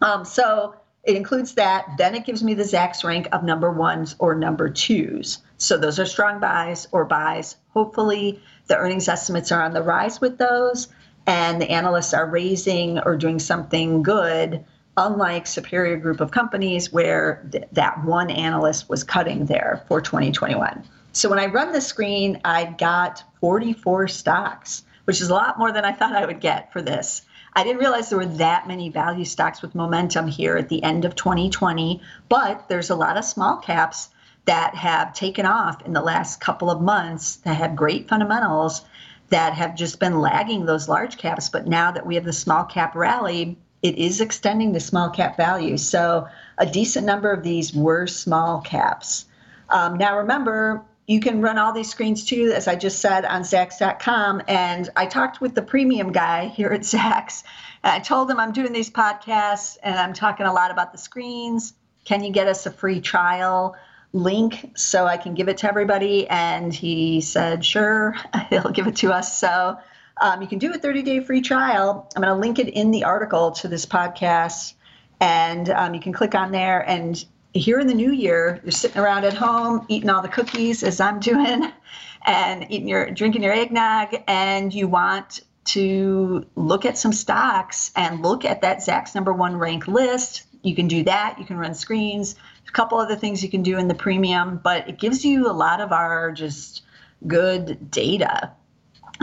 Um, 0.00 0.24
so 0.24 0.74
it 1.04 1.16
includes 1.16 1.54
that. 1.54 1.86
Then 1.96 2.14
it 2.14 2.26
gives 2.26 2.42
me 2.42 2.54
the 2.54 2.64
Zacks 2.64 3.04
rank 3.04 3.28
of 3.32 3.44
number 3.44 3.70
ones 3.70 4.14
or 4.18 4.34
number 4.34 4.68
twos. 4.68 5.38
So 5.56 5.76
those 5.76 5.98
are 5.98 6.06
strong 6.06 6.40
buys 6.40 6.86
or 6.92 7.04
buys. 7.04 7.56
Hopefully, 7.70 8.40
the 8.66 8.76
earnings 8.76 9.08
estimates 9.08 9.50
are 9.50 9.62
on 9.62 9.72
the 9.72 9.82
rise 9.82 10.20
with 10.20 10.38
those, 10.38 10.88
and 11.26 11.60
the 11.60 11.70
analysts 11.70 12.14
are 12.14 12.26
raising 12.26 12.98
or 13.00 13.16
doing 13.16 13.38
something 13.38 14.02
good 14.02 14.64
unlike 14.98 15.46
superior 15.46 15.96
group 15.96 16.20
of 16.20 16.32
companies 16.32 16.92
where 16.92 17.48
th- 17.52 17.64
that 17.72 18.04
one 18.04 18.30
analyst 18.30 18.88
was 18.88 19.04
cutting 19.04 19.46
there 19.46 19.84
for 19.86 20.00
2021. 20.00 20.82
So 21.12 21.28
when 21.28 21.38
I 21.38 21.46
run 21.46 21.72
the 21.72 21.80
screen, 21.80 22.40
I 22.44 22.64
got 22.64 23.22
44 23.40 24.08
stocks, 24.08 24.82
which 25.04 25.20
is 25.20 25.30
a 25.30 25.34
lot 25.34 25.58
more 25.58 25.72
than 25.72 25.84
I 25.84 25.92
thought 25.92 26.16
I 26.16 26.26
would 26.26 26.40
get 26.40 26.72
for 26.72 26.82
this. 26.82 27.22
I 27.58 27.64
didn't 27.64 27.80
realize 27.80 28.08
there 28.08 28.18
were 28.20 28.26
that 28.36 28.68
many 28.68 28.88
value 28.88 29.24
stocks 29.24 29.62
with 29.62 29.74
momentum 29.74 30.28
here 30.28 30.56
at 30.56 30.68
the 30.68 30.80
end 30.84 31.04
of 31.04 31.16
2020, 31.16 32.00
but 32.28 32.68
there's 32.68 32.90
a 32.90 32.94
lot 32.94 33.16
of 33.16 33.24
small 33.24 33.56
caps 33.56 34.10
that 34.44 34.76
have 34.76 35.12
taken 35.12 35.44
off 35.44 35.84
in 35.84 35.92
the 35.92 36.00
last 36.00 36.40
couple 36.40 36.70
of 36.70 36.80
months 36.80 37.34
that 37.38 37.54
have 37.54 37.74
great 37.74 38.08
fundamentals 38.08 38.82
that 39.30 39.54
have 39.54 39.74
just 39.74 39.98
been 39.98 40.20
lagging 40.20 40.66
those 40.66 40.88
large 40.88 41.18
caps. 41.18 41.48
But 41.48 41.66
now 41.66 41.90
that 41.90 42.06
we 42.06 42.14
have 42.14 42.24
the 42.24 42.32
small 42.32 42.62
cap 42.62 42.94
rally, 42.94 43.58
it 43.82 43.98
is 43.98 44.20
extending 44.20 44.70
the 44.70 44.78
small 44.78 45.10
cap 45.10 45.36
value. 45.36 45.78
So 45.78 46.28
a 46.58 46.66
decent 46.66 47.06
number 47.06 47.32
of 47.32 47.42
these 47.42 47.74
were 47.74 48.06
small 48.06 48.60
caps. 48.60 49.24
Um, 49.68 49.98
now 49.98 50.18
remember, 50.18 50.84
you 51.08 51.20
can 51.20 51.40
run 51.40 51.56
all 51.56 51.72
these 51.72 51.90
screens 51.90 52.22
too, 52.24 52.52
as 52.54 52.68
I 52.68 52.76
just 52.76 53.00
said, 53.00 53.24
on 53.24 53.40
Zacks.com. 53.40 54.42
And 54.46 54.90
I 54.94 55.06
talked 55.06 55.40
with 55.40 55.54
the 55.54 55.62
premium 55.62 56.12
guy 56.12 56.46
here 56.46 56.70
at. 56.70 56.94
And 57.80 57.92
I 57.92 58.00
told 58.00 58.28
him 58.28 58.40
I'm 58.40 58.52
doing 58.52 58.72
these 58.72 58.90
podcasts 58.90 59.78
and 59.84 59.96
I'm 59.96 60.12
talking 60.12 60.46
a 60.46 60.52
lot 60.52 60.72
about 60.72 60.90
the 60.90 60.98
screens. 60.98 61.74
Can 62.04 62.24
you 62.24 62.32
get 62.32 62.48
us 62.48 62.66
a 62.66 62.72
free 62.72 63.00
trial 63.00 63.76
link 64.12 64.72
so 64.76 65.06
I 65.06 65.16
can 65.16 65.34
give 65.34 65.48
it 65.48 65.58
to 65.58 65.68
everybody? 65.68 66.28
And 66.28 66.74
he 66.74 67.20
said, 67.20 67.64
sure, 67.64 68.16
he'll 68.50 68.70
give 68.70 68.88
it 68.88 68.96
to 68.96 69.12
us. 69.12 69.38
So 69.38 69.78
um, 70.20 70.42
you 70.42 70.48
can 70.48 70.58
do 70.58 70.72
a 70.72 70.76
30 70.76 71.02
day 71.02 71.20
free 71.20 71.40
trial. 71.40 72.10
I'm 72.16 72.22
going 72.22 72.34
to 72.34 72.40
link 72.40 72.58
it 72.58 72.68
in 72.68 72.90
the 72.90 73.04
article 73.04 73.52
to 73.52 73.68
this 73.68 73.86
podcast, 73.86 74.74
and 75.20 75.70
um, 75.70 75.94
you 75.94 76.00
can 76.00 76.12
click 76.12 76.34
on 76.34 76.50
there. 76.50 76.80
And 76.80 77.24
here 77.54 77.80
in 77.80 77.86
the 77.86 77.94
new 77.94 78.12
year, 78.12 78.60
you're 78.62 78.72
sitting 78.72 79.00
around 79.00 79.24
at 79.24 79.34
home 79.34 79.84
eating 79.88 80.10
all 80.10 80.22
the 80.22 80.28
cookies 80.28 80.82
as 80.82 81.00
I'm 81.00 81.20
doing, 81.20 81.72
and 82.26 82.70
eating 82.70 82.88
your 82.88 83.10
drinking 83.10 83.42
your 83.42 83.52
eggnog, 83.52 84.16
and 84.26 84.72
you 84.72 84.88
want 84.88 85.40
to 85.66 86.46
look 86.54 86.84
at 86.84 86.96
some 86.96 87.12
stocks 87.12 87.90
and 87.94 88.22
look 88.22 88.44
at 88.44 88.62
that 88.62 88.78
Zacks 88.78 89.14
number 89.14 89.32
one 89.32 89.56
rank 89.56 89.86
list. 89.86 90.44
You 90.62 90.74
can 90.74 90.88
do 90.88 91.04
that. 91.04 91.36
You 91.38 91.44
can 91.44 91.58
run 91.58 91.74
screens. 91.74 92.36
A 92.66 92.72
couple 92.72 92.98
other 92.98 93.16
things 93.16 93.42
you 93.42 93.50
can 93.50 93.62
do 93.62 93.78
in 93.78 93.88
the 93.88 93.94
premium, 93.94 94.60
but 94.62 94.88
it 94.88 94.98
gives 94.98 95.24
you 95.24 95.50
a 95.50 95.52
lot 95.52 95.80
of 95.80 95.92
our 95.92 96.32
just 96.32 96.82
good 97.26 97.90
data 97.90 98.52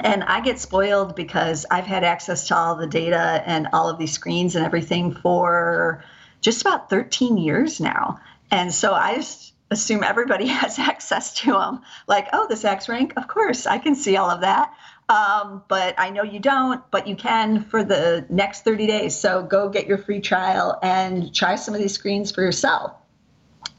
and 0.04 0.24
I 0.24 0.42
get 0.42 0.60
spoiled 0.60 1.16
because 1.16 1.66
I've 1.72 1.86
had 1.86 2.04
access 2.04 2.48
to 2.48 2.58
all 2.58 2.76
the 2.76 2.88
data 2.88 3.42
and 3.46 3.68
all 3.72 3.90
of 3.90 3.98
these 3.98 4.12
screens 4.12 4.56
and 4.56 4.66
everything 4.66 5.14
for 5.14 6.04
just 6.46 6.62
about 6.62 6.92
13 6.92 7.38
years 7.40 7.82
now. 7.82 8.20
And 8.52 8.72
so 8.72 8.94
I 8.94 9.16
just 9.16 9.54
assume 9.72 10.04
everybody 10.04 10.46
has 10.62 10.78
access 10.78 11.34
to 11.42 11.54
them. 11.54 11.82
Like, 12.08 12.28
oh, 12.34 12.46
this 12.48 12.64
Zacks 12.64 12.88
rank, 12.88 13.14
of 13.18 13.28
course, 13.28 13.66
I 13.66 13.80
can 13.80 13.96
see 13.96 14.16
all 14.16 14.30
of 14.30 14.42
that. 14.42 14.72
Um, 15.10 15.64
but 15.68 15.96
I 15.98 16.12
know 16.12 16.22
you 16.24 16.40
don't, 16.40 16.84
but 16.92 17.08
you 17.08 17.16
can 17.16 17.64
for 17.64 17.84
the 17.84 18.28
next 18.30 18.64
30 18.64 18.86
days. 18.86 19.18
So 19.18 19.42
go 19.42 19.70
get 19.70 19.88
your 19.88 19.98
free 19.98 20.22
trial 20.22 20.78
and 20.84 21.34
try 21.34 21.56
some 21.56 21.74
of 21.74 21.82
these 21.82 21.94
screens 21.94 22.32
for 22.32 22.42
yourself. 22.42 22.94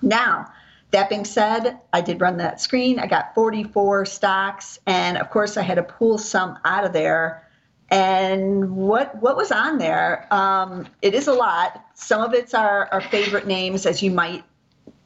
Now, 0.02 0.52
that 0.90 1.08
being 1.08 1.24
said, 1.24 1.78
I 1.92 2.00
did 2.00 2.20
run 2.20 2.38
that 2.38 2.60
screen. 2.60 2.98
I 2.98 3.06
got 3.06 3.34
44 3.34 4.06
stocks, 4.06 4.78
and 4.86 5.18
of 5.18 5.30
course, 5.30 5.56
I 5.56 5.62
had 5.62 5.76
to 5.76 5.82
pull 5.82 6.18
some 6.18 6.58
out 6.64 6.84
of 6.84 6.92
there. 6.92 7.45
And 7.88 8.76
what 8.76 9.20
what 9.22 9.36
was 9.36 9.52
on 9.52 9.78
there? 9.78 10.26
Um, 10.32 10.88
it 11.02 11.14
is 11.14 11.28
a 11.28 11.32
lot. 11.32 11.84
Some 11.94 12.22
of 12.22 12.34
it's 12.34 12.52
our, 12.52 12.88
our 12.92 13.00
favorite 13.00 13.46
names, 13.46 13.86
as 13.86 14.02
you 14.02 14.10
might 14.10 14.44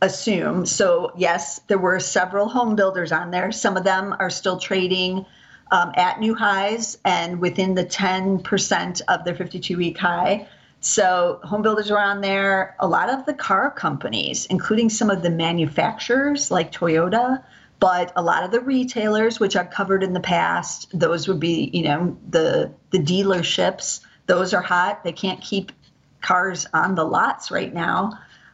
assume. 0.03 0.65
So 0.65 1.13
yes, 1.17 1.61
there 1.67 1.79
were 1.79 2.01
several 2.01 2.49
home 2.49 2.77
builders 2.77 3.13
on 3.13 3.31
there. 3.31 3.53
Some 3.53 3.77
of 3.77 3.85
them 3.85 4.17
are 4.19 4.31
still 4.31 4.59
trading 4.59 5.27
um, 5.71 5.93
at 5.95 6.21
new 6.21 6.35
highs 6.35 6.99
and 7.05 7.41
within 7.41 7.75
the 7.75 7.85
10% 7.85 9.01
of 9.09 9.25
their 9.25 9.35
52 9.35 9.77
week 9.77 9.99
high. 9.99 10.49
So 10.81 11.41
home 11.45 11.63
builders 11.63 11.91
were 11.91 12.01
on 12.01 12.23
there. 12.23 12.75
A 12.81 12.89
lot 12.89 13.11
of 13.11 13.27
the 13.27 13.35
car 13.35 13.71
companies, 13.71 14.47
including 14.47 14.89
some 14.89 15.11
of 15.11 15.23
the 15.23 15.31
manufacturers 15.31 16.51
like 16.51 16.73
Toyota, 16.73 17.43
But 17.81 18.13
a 18.15 18.23
lot 18.23 18.45
of 18.45 18.51
the 18.51 18.61
retailers, 18.61 19.41
which 19.41 19.57
I've 19.57 19.71
covered 19.71 20.03
in 20.03 20.13
the 20.13 20.21
past, 20.21 20.87
those 20.93 21.27
would 21.27 21.41
be, 21.41 21.71
you 21.73 21.83
know, 21.83 22.17
the 22.29 22.73
the 22.91 22.99
dealerships. 22.99 24.01
Those 24.27 24.55
are 24.55 24.63
hot. 24.63 25.03
They 25.03 25.13
can't 25.13 25.41
keep 25.41 25.73
cars 26.21 26.67
on 26.75 26.95
the 26.95 27.05
lots 27.05 27.51
right 27.51 27.73
now. 27.73 28.13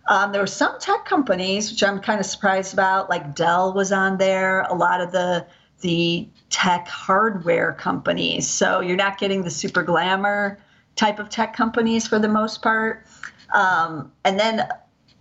Um, 0.09 0.31
there 0.31 0.41
were 0.41 0.47
some 0.47 0.79
tech 0.79 1.05
companies, 1.05 1.71
which 1.71 1.83
I'm 1.83 2.01
kind 2.01 2.21
of 2.21 2.27
surprised 2.27 2.73
about, 2.73 3.11
like 3.11 3.35
Dell 3.35 3.73
was 3.73 3.91
on 3.91 4.19
there. 4.19 4.63
A 4.63 4.75
lot 4.75 5.01
of 5.01 5.11
the 5.13 5.45
the 5.81 6.29
tech 6.49 6.89
hardware 6.89 7.73
companies. 7.73 8.49
So 8.49 8.81
you're 8.81 8.97
not 8.97 9.19
getting 9.19 9.43
the 9.43 9.51
super 9.51 9.83
glamour 9.83 10.59
type 10.95 11.19
of 11.19 11.29
tech 11.29 11.55
companies 11.55 12.07
for 12.07 12.19
the 12.19 12.29
most 12.29 12.63
part. 12.63 13.07
Um, 13.53 14.11
and 14.25 14.39
then, 14.39 14.67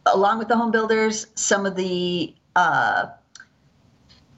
along 0.05 0.39
with 0.39 0.47
the 0.47 0.55
home 0.55 0.71
builders, 0.71 1.27
some 1.35 1.65
of 1.65 1.75
the 1.75 2.33
uh, 2.55 3.07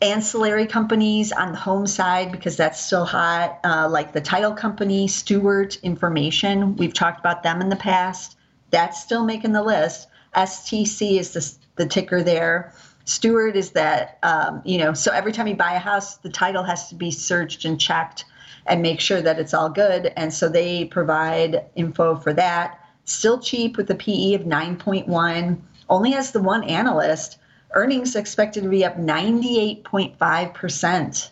ancillary 0.01 0.67
companies 0.67 1.31
on 1.31 1.51
the 1.51 1.57
home 1.57 1.87
side, 1.87 2.31
because 2.31 2.55
that's 2.55 2.79
still 2.79 3.05
hot, 3.05 3.59
uh, 3.63 3.87
like 3.89 4.13
the 4.13 4.21
title 4.21 4.53
company, 4.53 5.07
Stewart 5.07 5.77
Information. 5.83 6.75
We've 6.75 6.93
talked 6.93 7.19
about 7.19 7.43
them 7.43 7.61
in 7.61 7.69
the 7.69 7.75
past. 7.75 8.37
That's 8.69 9.01
still 9.01 9.23
making 9.23 9.53
the 9.53 9.63
list. 9.63 10.07
STC 10.35 11.19
is 11.19 11.33
the, 11.33 11.83
the 11.83 11.87
ticker 11.87 12.21
there. 12.21 12.73
Stewart 13.05 13.55
is 13.55 13.71
that, 13.71 14.19
um, 14.21 14.61
you 14.65 14.77
know, 14.77 14.93
so 14.93 15.11
every 15.11 15.31
time 15.31 15.47
you 15.47 15.55
buy 15.55 15.73
a 15.73 15.79
house, 15.79 16.17
the 16.17 16.29
title 16.29 16.63
has 16.63 16.89
to 16.89 16.95
be 16.95 17.09
searched 17.09 17.65
and 17.65 17.79
checked 17.79 18.25
and 18.67 18.81
make 18.81 18.99
sure 18.99 19.21
that 19.21 19.39
it's 19.39 19.53
all 19.53 19.69
good. 19.69 20.11
And 20.17 20.33
so 20.33 20.49
they 20.49 20.85
provide 20.85 21.65
info 21.75 22.17
for 22.17 22.33
that. 22.33 22.79
Still 23.05 23.39
cheap 23.39 23.77
with 23.77 23.89
a 23.89 23.95
PE 23.95 24.33
of 24.33 24.41
9.1, 24.41 25.61
only 25.89 26.11
has 26.11 26.31
the 26.31 26.41
one 26.41 26.63
analyst. 26.65 27.37
Earnings 27.71 28.15
expected 28.15 28.63
to 28.63 28.69
be 28.69 28.86
up 28.86 28.97
98.5% 28.97 31.29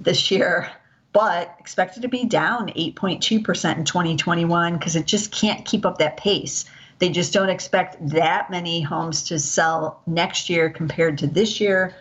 this 0.00 0.30
year, 0.30 0.70
but 1.12 1.54
expected 1.58 2.02
to 2.02 2.08
be 2.08 2.24
down 2.24 2.68
8.2% 2.68 3.76
in 3.76 3.84
2021 3.84 4.76
because 4.76 4.96
it 4.96 5.06
just 5.06 5.32
can't 5.32 5.64
keep 5.64 5.86
up 5.86 5.98
that 5.98 6.16
pace. 6.16 6.64
They 6.98 7.10
just 7.10 7.32
don't 7.32 7.50
expect 7.50 7.96
that 8.08 8.50
many 8.50 8.80
homes 8.80 9.24
to 9.24 9.38
sell 9.38 10.00
next 10.06 10.48
year 10.48 10.70
compared 10.70 11.18
to 11.18 11.26
this 11.26 11.60
year. 11.60 11.94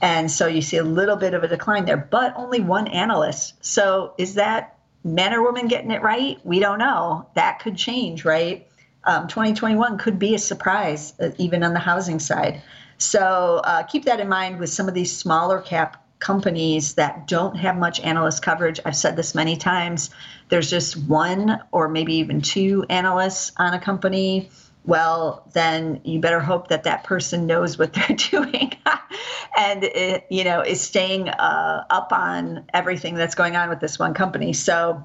And 0.00 0.30
so 0.30 0.46
you 0.46 0.62
see 0.62 0.76
a 0.76 0.84
little 0.84 1.16
bit 1.16 1.34
of 1.34 1.42
a 1.42 1.48
decline 1.48 1.84
there, 1.84 1.96
but 1.96 2.34
only 2.36 2.60
one 2.60 2.86
analyst. 2.86 3.54
So 3.64 4.14
is 4.18 4.34
that 4.34 4.78
men 5.02 5.32
or 5.32 5.42
women 5.42 5.68
getting 5.68 5.90
it 5.90 6.02
right? 6.02 6.38
We 6.44 6.60
don't 6.60 6.78
know. 6.78 7.28
That 7.34 7.60
could 7.60 7.76
change, 7.76 8.24
right? 8.24 8.68
Um, 9.04 9.28
2021 9.28 9.98
could 9.98 10.18
be 10.18 10.34
a 10.34 10.38
surprise, 10.38 11.14
uh, 11.20 11.30
even 11.38 11.62
on 11.62 11.72
the 11.72 11.78
housing 11.78 12.18
side. 12.18 12.62
So 12.98 13.60
uh, 13.64 13.82
keep 13.84 14.04
that 14.04 14.20
in 14.20 14.28
mind 14.28 14.58
with 14.58 14.70
some 14.70 14.88
of 14.88 14.94
these 14.94 15.14
smaller 15.16 15.60
cap 15.60 16.02
companies 16.18 16.94
that 16.94 17.26
don't 17.26 17.56
have 17.56 17.76
much 17.76 18.00
analyst 18.00 18.42
coverage. 18.42 18.80
I've 18.84 18.96
said 18.96 19.16
this 19.16 19.34
many 19.34 19.56
times. 19.56 20.10
There's 20.48 20.70
just 20.70 20.96
one 20.96 21.60
or 21.72 21.88
maybe 21.88 22.14
even 22.16 22.40
two 22.40 22.84
analysts 22.88 23.52
on 23.58 23.74
a 23.74 23.80
company. 23.80 24.50
Well, 24.84 25.46
then 25.52 26.00
you 26.04 26.20
better 26.20 26.40
hope 26.40 26.68
that 26.68 26.84
that 26.84 27.04
person 27.04 27.46
knows 27.46 27.76
what 27.78 27.92
they're 27.92 28.16
doing 28.16 28.72
and 29.56 29.84
it, 29.84 30.26
you 30.30 30.44
know 30.44 30.62
is 30.62 30.80
staying 30.80 31.28
uh, 31.28 31.84
up 31.90 32.12
on 32.12 32.64
everything 32.72 33.14
that's 33.14 33.34
going 33.34 33.56
on 33.56 33.68
with 33.68 33.80
this 33.80 33.98
one 33.98 34.14
company. 34.14 34.52
So, 34.52 35.04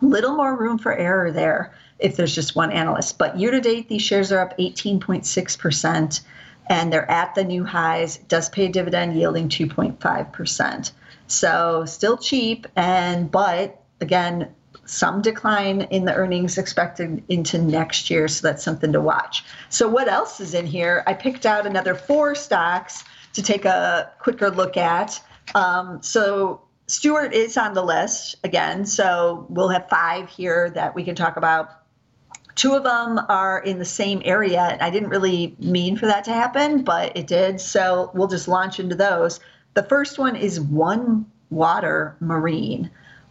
little 0.00 0.34
more 0.34 0.54
room 0.56 0.78
for 0.78 0.92
error 0.92 1.30
there 1.30 1.74
if 1.98 2.16
there's 2.16 2.34
just 2.34 2.56
one 2.56 2.70
analyst. 2.70 3.16
But 3.16 3.38
year 3.38 3.52
to 3.52 3.60
date, 3.60 3.88
these 3.88 4.02
shares 4.02 4.32
are 4.32 4.40
up 4.40 4.58
18.6 4.58 5.58
percent 5.58 6.20
and 6.66 6.92
they're 6.92 7.10
at 7.10 7.34
the 7.34 7.44
new 7.44 7.64
highs. 7.64 8.16
Does 8.16 8.48
pay 8.48 8.66
a 8.66 8.68
dividend 8.68 9.16
yielding 9.16 9.48
2.5%. 9.48 10.92
So 11.26 11.84
still 11.86 12.16
cheap 12.16 12.66
and 12.76 13.30
but 13.30 13.82
again 14.00 14.54
some 14.86 15.22
decline 15.22 15.82
in 15.82 16.04
the 16.04 16.14
earnings 16.14 16.58
expected 16.58 17.22
into 17.28 17.58
next 17.58 18.10
year 18.10 18.28
so 18.28 18.46
that's 18.46 18.62
something 18.62 18.92
to 18.92 19.00
watch. 19.00 19.44
So 19.70 19.88
what 19.88 20.08
else 20.08 20.40
is 20.40 20.52
in 20.54 20.66
here? 20.66 21.02
I 21.06 21.14
picked 21.14 21.46
out 21.46 21.66
another 21.66 21.94
four 21.94 22.34
stocks 22.34 23.04
to 23.32 23.42
take 23.42 23.64
a 23.64 24.10
quicker 24.18 24.50
look 24.50 24.76
at. 24.76 25.20
Um, 25.54 26.02
so 26.02 26.62
Stewart 26.86 27.32
is 27.32 27.56
on 27.56 27.72
the 27.72 27.82
list 27.82 28.36
again, 28.44 28.84
so 28.84 29.46
we'll 29.48 29.70
have 29.70 29.88
five 29.88 30.28
here 30.28 30.70
that 30.70 30.94
we 30.94 31.02
can 31.02 31.14
talk 31.14 31.36
about 31.38 31.83
Two 32.54 32.74
of 32.74 32.84
them 32.84 33.20
are 33.28 33.58
in 33.60 33.78
the 33.78 33.84
same 33.84 34.22
area. 34.24 34.60
And 34.60 34.82
I 34.82 34.90
didn't 34.90 35.08
really 35.08 35.56
mean 35.58 35.96
for 35.96 36.06
that 36.06 36.24
to 36.24 36.32
happen, 36.32 36.84
but 36.84 37.16
it 37.16 37.26
did. 37.26 37.60
So 37.60 38.10
we'll 38.14 38.28
just 38.28 38.48
launch 38.48 38.78
into 38.80 38.94
those. 38.94 39.40
The 39.74 39.82
first 39.82 40.18
one 40.18 40.36
is 40.36 40.60
One 40.60 41.26
Water 41.50 42.16
Marine. 42.20 42.90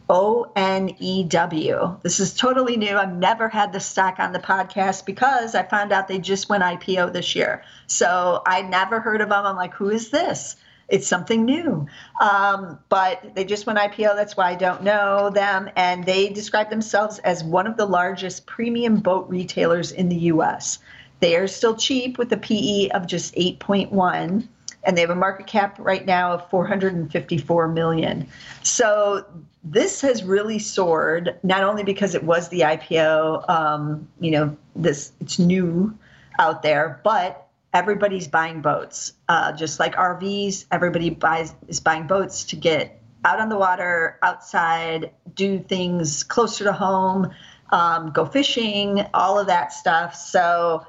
O 0.10 0.52
N 0.56 0.96
E 1.00 1.24
W. 1.24 1.98
This 2.04 2.20
is 2.20 2.34
totally 2.34 2.76
new. 2.76 2.98
I've 2.98 3.16
never 3.16 3.48
had 3.48 3.72
this 3.72 3.86
stock 3.86 4.20
on 4.20 4.34
the 4.34 4.40
podcast 4.40 5.06
because 5.06 5.56
I 5.56 5.64
found 5.64 5.94
out 5.94 6.08
they 6.08 6.20
just 6.20 6.50
went 6.50 6.64
IPO 6.64 7.14
this 7.14 7.36
year. 7.36 7.64
So 7.88 8.42
I 8.46 8.64
never 8.64 9.00
heard 9.00 9.22
of 9.22 9.30
them. 9.30 9.46
I'm 9.46 9.56
like, 9.56 9.74
who 9.74 9.90
is 9.90 10.10
this? 10.10 10.58
It's 10.94 11.08
something 11.08 11.44
new. 11.44 11.88
Um, 12.22 12.78
but 12.88 13.34
they 13.34 13.46
just 13.46 13.66
went 13.66 13.80
IPO. 13.80 14.16
That's 14.16 14.38
why 14.38 14.52
I 14.52 14.56
don't 14.56 14.84
know 14.84 15.32
them. 15.32 15.72
And 15.76 16.06
they 16.06 16.30
describe 16.30 16.70
themselves 16.70 17.18
as 17.20 17.44
one 17.44 17.66
of 17.66 17.78
the 17.78 17.88
largest 17.88 18.46
premium 18.46 18.98
boat 18.98 19.28
retailers 19.28 19.92
in 19.92 20.08
the 20.08 20.16
US. 20.34 20.78
They 21.20 21.36
are 21.36 21.48
still 21.48 21.76
cheap 21.76 22.20
with 22.20 22.32
a 22.32 22.38
PE 22.38 22.90
of 22.90 23.08
just 23.08 23.34
8.1 23.34 24.48
and 24.84 24.98
they 24.98 25.02
have 25.02 25.10
a 25.10 25.16
market 25.16 25.48
cap 25.48 25.78
right 25.80 26.06
now 26.06 26.34
of 26.34 26.48
454 26.52 27.70
million. 27.70 28.28
So 28.62 29.26
this 29.64 30.02
has 30.02 30.24
really 30.24 30.60
soared, 30.60 31.40
not 31.42 31.64
only 31.64 31.84
because 31.84 32.14
it 32.14 32.24
was 32.24 32.50
the 32.50 32.60
IPO, 32.62 33.50
um, 33.50 34.08
you 34.20 34.30
know, 34.30 34.56
this 34.76 35.12
it's 35.22 35.40
new 35.40 35.98
out 36.38 36.62
there, 36.62 37.00
but 37.04 37.43
everybody's 37.74 38.28
buying 38.28 38.62
boats. 38.62 39.14
Uh, 39.28 39.52
just 39.52 39.80
like 39.80 39.96
RVs, 39.96 40.66
everybody 40.72 41.10
buys 41.10 41.54
is 41.68 41.80
buying 41.80 42.08
boats 42.08 42.44
to 42.46 42.56
get 42.56 43.02
out 43.26 43.40
on 43.40 43.50
the 43.50 43.58
water, 43.58 44.20
outside, 44.22 45.12
do 45.36 45.60
things 45.60 46.24
closer 46.24 46.64
to 46.66 46.74
home, 46.74 47.32
um, 47.72 48.12
go 48.12 48.26
fishing, 48.26 49.06
all 49.14 49.40
of 49.40 49.48
that 49.48 49.74
stuff. 49.74 50.16
So 50.16 50.86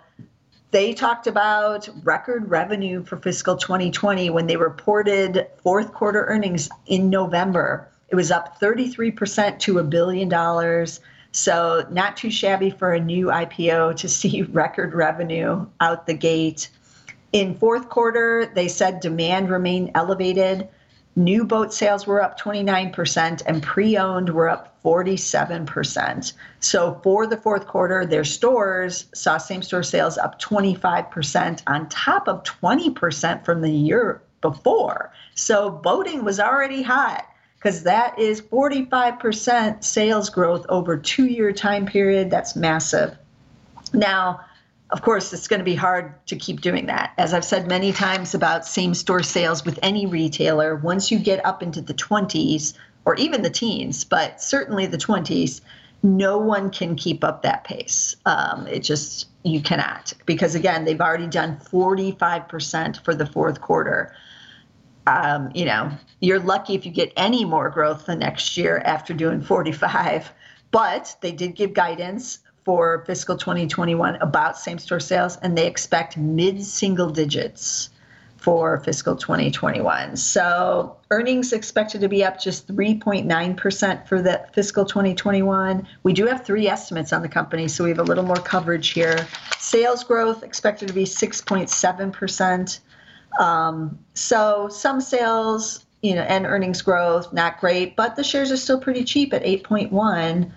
they 0.71 0.93
talked 0.93 1.27
about 1.27 1.89
record 2.03 2.51
revenue 2.51 3.05
for 3.05 3.17
fiscal 3.17 3.57
2020 3.57 4.31
when 4.31 4.47
they 4.47 4.57
reported 4.57 5.47
fourth 5.63 5.93
quarter 5.93 6.25
earnings 6.25 6.69
in 6.87 7.09
November. 7.09 7.89
It 8.09 8.17
was 8.17 8.31
up 8.31 8.61
33% 8.61 9.59
to 9.61 9.79
a 9.79 9.85
billion 9.85 10.29
dollars. 10.29 11.01
So, 11.35 11.85
not 11.91 12.17
too 12.17 12.31
shabby 12.31 12.71
for 12.71 12.93
a 12.93 13.01
new 13.01 13.27
IPO 13.27 13.97
to 13.99 14.09
see 14.09 14.43
record 14.43 14.95
revenue 14.95 15.67
out 15.81 16.07
the 16.07 16.15
gate. 16.15 16.71
In 17.33 17.59
fourth 17.59 17.89
quarter, 17.89 18.53
they 18.55 18.69
said 18.69 19.01
demand 19.01 19.51
remained 19.51 19.91
elevated. 19.97 20.69
New 21.17 21.45
boat 21.45 21.75
sales 21.75 22.07
were 22.07 22.23
up 22.23 22.39
29% 22.39 23.43
and 23.47 23.63
pre 23.65 23.97
owned 23.97 24.31
were 24.31 24.49
up 24.49 24.81
47%. 24.85 26.33
So 26.61 27.01
for 27.03 27.27
the 27.27 27.37
fourth 27.37 27.67
quarter, 27.67 28.07
their 28.07 28.25
stores 28.25 29.07
saw 29.13 29.37
same 29.39 29.63
store 29.63 29.83
sales 29.83 30.17
up 30.17 30.41
25% 30.41 31.63
on 31.67 31.89
top 31.89 32.29
of 32.29 32.45
20% 32.45 33.45
from 33.45 33.61
the 33.61 33.73
year 33.73 34.23
before. 34.41 35.13
So 35.35 35.69
boating 35.69 36.23
was 36.23 36.39
already 36.39 36.83
hot 36.83 37.27
because 37.65 37.85
that 37.85 38.19
is 38.19 38.43
45% 38.43 39.83
sales 39.83 40.29
growth 40.29 40.67
over 40.69 40.99
two 40.99 41.25
year 41.25 41.51
time 41.51 41.87
period. 41.87 42.31
That's 42.31 42.55
massive. 42.55 43.17
Now, 43.95 44.45
of 44.91 45.01
course, 45.01 45.33
it's 45.33 45.49
going 45.49 45.61
to 45.61 45.65
be 45.65 45.75
hard 45.75 46.13
to 46.27 46.37
keep 46.37 46.61
doing 46.61 46.87
that. 46.87 47.15
As 47.17 47.33
I've 47.33 47.45
said 47.45 47.67
many 47.67 47.91
times 47.91 48.35
about 48.35 48.67
same 48.67 48.93
store 48.93 49.23
sales 49.23 49.65
with 49.65 49.79
any 49.83 50.05
retailer, 50.05 50.77
once 50.77 51.11
you 51.11 51.19
get 51.19 51.45
up 51.47 51.63
into 51.63 51.81
the 51.81 51.95
20s 51.95 52.75
or 53.07 53.15
even 53.15 53.41
the 53.41 53.49
teens, 53.49 54.05
but 54.05 54.43
certainly 54.43 54.85
the 54.85 54.99
20s, 54.99 55.63
no 56.03 56.37
one 56.37 56.69
can 56.69 56.97
keep 56.97 57.25
up 57.25 57.41
that 57.43 57.65
pace. 57.65 58.15
Um, 58.27 58.67
it 58.67 58.81
just, 58.81 59.27
you 59.43 59.63
cannot. 59.63 60.13
Because 60.27 60.55
again, 60.55 60.85
they've 60.85 61.01
already 61.01 61.29
done 61.29 61.57
45% 61.57 63.03
for 63.03 63.15
the 63.15 63.25
fourth 63.25 63.63
quarter. 63.63 64.15
Um, 65.07 65.51
you 65.55 65.65
know, 65.65 65.91
you're 66.21 66.41
lucky 66.41 66.75
if 66.75 66.87
you 66.87 66.93
get 66.93 67.13
any 67.17 67.45
more 67.45 67.69
growth 67.71 68.07
the 68.07 68.17
next 68.17 68.57
year 68.57 68.79
after 68.85 69.13
doing 69.13 69.43
45. 69.43 70.33
But 70.71 71.17
they 71.21 71.33
did 71.33 71.55
give 71.55 71.75
guidance 71.75 72.41
for 72.65 73.05
fiscal 73.07 73.37
2021 73.37 74.17
about 74.17 74.57
same 74.57 74.79
store 74.79 75.01
sales, 75.01 75.37
and 75.43 75.57
they 75.57 75.67
expect 75.67 76.17
mid 76.17 76.63
single 76.65 77.11
digits 77.11 77.91
for 78.45 78.79
fiscal 78.81 79.17
2021. 79.17 80.17
So 80.17 80.97
earnings 81.11 81.55
expected 81.55 82.03
to 82.03 82.09
be 82.09 82.23
up 82.23 82.39
just 82.39 82.69
3.9% 82.69 84.07
for 84.07 84.21
the 84.21 84.47
fiscal 84.53 84.85
2021. 84.85 85.89
We 86.03 86.13
do 86.13 86.27
have 86.27 86.45
three 86.45 86.69
estimates 86.69 87.15
on 87.15 87.23
the 87.23 87.29
company, 87.29 87.69
so 87.69 87.85
we 87.85 87.91
have 87.91 88.01
a 88.01 88.03
little 88.03 88.25
more 88.25 88.37
coverage 88.37 88.91
here. 88.91 89.27
Sales 89.59 90.05
growth 90.05 90.43
expected 90.43 90.89
to 90.89 90.95
be 90.95 91.05
6.7%. 91.05 92.81
Um, 93.41 93.99
so 94.15 94.69
some 94.69 95.01
sales, 95.01 95.85
you 96.03 96.15
know, 96.15 96.23
and 96.23 96.47
earnings 96.47 96.83
growth 96.83 97.33
not 97.33 97.61
great, 97.61 97.97
but 97.97 98.17
the 98.17 98.25
shares 98.25 98.53
are 98.53 98.57
still 98.57 98.81
pretty 98.81 99.05
cheap 99.05 99.33
at 99.33 99.43
8.1. 99.43 100.51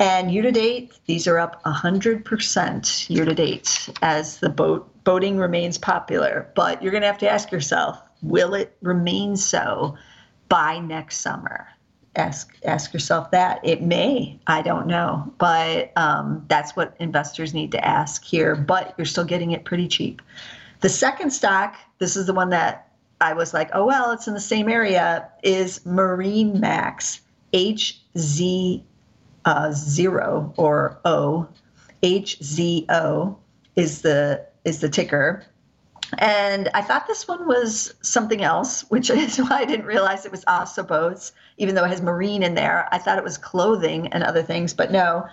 And 0.00 0.32
year 0.32 0.42
to 0.42 0.50
date, 0.50 0.98
these 1.04 1.26
are 1.26 1.38
up 1.38 1.62
100% 1.64 3.10
year 3.10 3.24
to 3.26 3.34
date 3.34 3.90
as 4.00 4.38
the 4.38 4.48
boat 4.48 4.90
boating 5.04 5.36
remains 5.36 5.76
popular. 5.76 6.50
But 6.54 6.82
you're 6.82 6.90
going 6.90 7.02
to 7.02 7.06
have 7.06 7.18
to 7.18 7.30
ask 7.30 7.52
yourself, 7.52 8.00
will 8.22 8.54
it 8.54 8.74
remain 8.80 9.36
so 9.36 9.96
by 10.48 10.78
next 10.78 11.18
summer? 11.18 11.68
Ask 12.16 12.56
ask 12.64 12.92
yourself 12.92 13.30
that. 13.30 13.60
It 13.62 13.82
may. 13.82 14.40
I 14.46 14.62
don't 14.62 14.86
know, 14.86 15.32
but 15.38 15.92
um, 15.96 16.44
that's 16.48 16.74
what 16.74 16.96
investors 16.98 17.54
need 17.54 17.70
to 17.72 17.84
ask 17.86 18.24
here. 18.24 18.56
But 18.56 18.94
you're 18.98 19.04
still 19.04 19.24
getting 19.24 19.52
it 19.52 19.64
pretty 19.64 19.86
cheap. 19.86 20.20
The 20.80 20.88
second 20.88 21.30
stock, 21.30 21.76
this 22.00 22.16
is 22.16 22.26
the 22.26 22.34
one 22.34 22.50
that 22.50 22.88
I 23.20 23.34
was 23.34 23.54
like, 23.54 23.70
oh 23.72 23.86
well, 23.86 24.10
it's 24.10 24.26
in 24.26 24.34
the 24.34 24.40
same 24.40 24.68
area. 24.68 25.28
Is 25.44 25.80
MarineMax 25.80 27.20
HZ 27.52 28.82
uh, 29.44 29.72
zero 29.72 30.52
or 30.56 30.98
O, 31.04 31.48
HZO 32.02 33.36
is 33.76 34.02
the 34.02 34.46
is 34.64 34.80
the 34.80 34.88
ticker. 34.88 35.44
And 36.18 36.68
I 36.74 36.82
thought 36.82 37.06
this 37.06 37.28
one 37.28 37.46
was 37.46 37.94
something 38.02 38.42
else, 38.42 38.82
which 38.90 39.10
is 39.10 39.38
why 39.38 39.60
I 39.60 39.64
didn't 39.64 39.86
realize 39.86 40.24
it 40.24 40.32
was 40.32 40.44
ASA 40.46 40.84
boats, 40.84 41.32
even 41.58 41.74
though 41.74 41.84
it 41.84 41.90
has 41.90 42.02
marine 42.02 42.42
in 42.42 42.54
there. 42.54 42.88
I 42.90 42.98
thought 42.98 43.18
it 43.18 43.24
was 43.24 43.38
clothing 43.38 44.08
and 44.08 44.24
other 44.24 44.42
things, 44.42 44.74
but 44.74 44.90
no. 44.90 45.26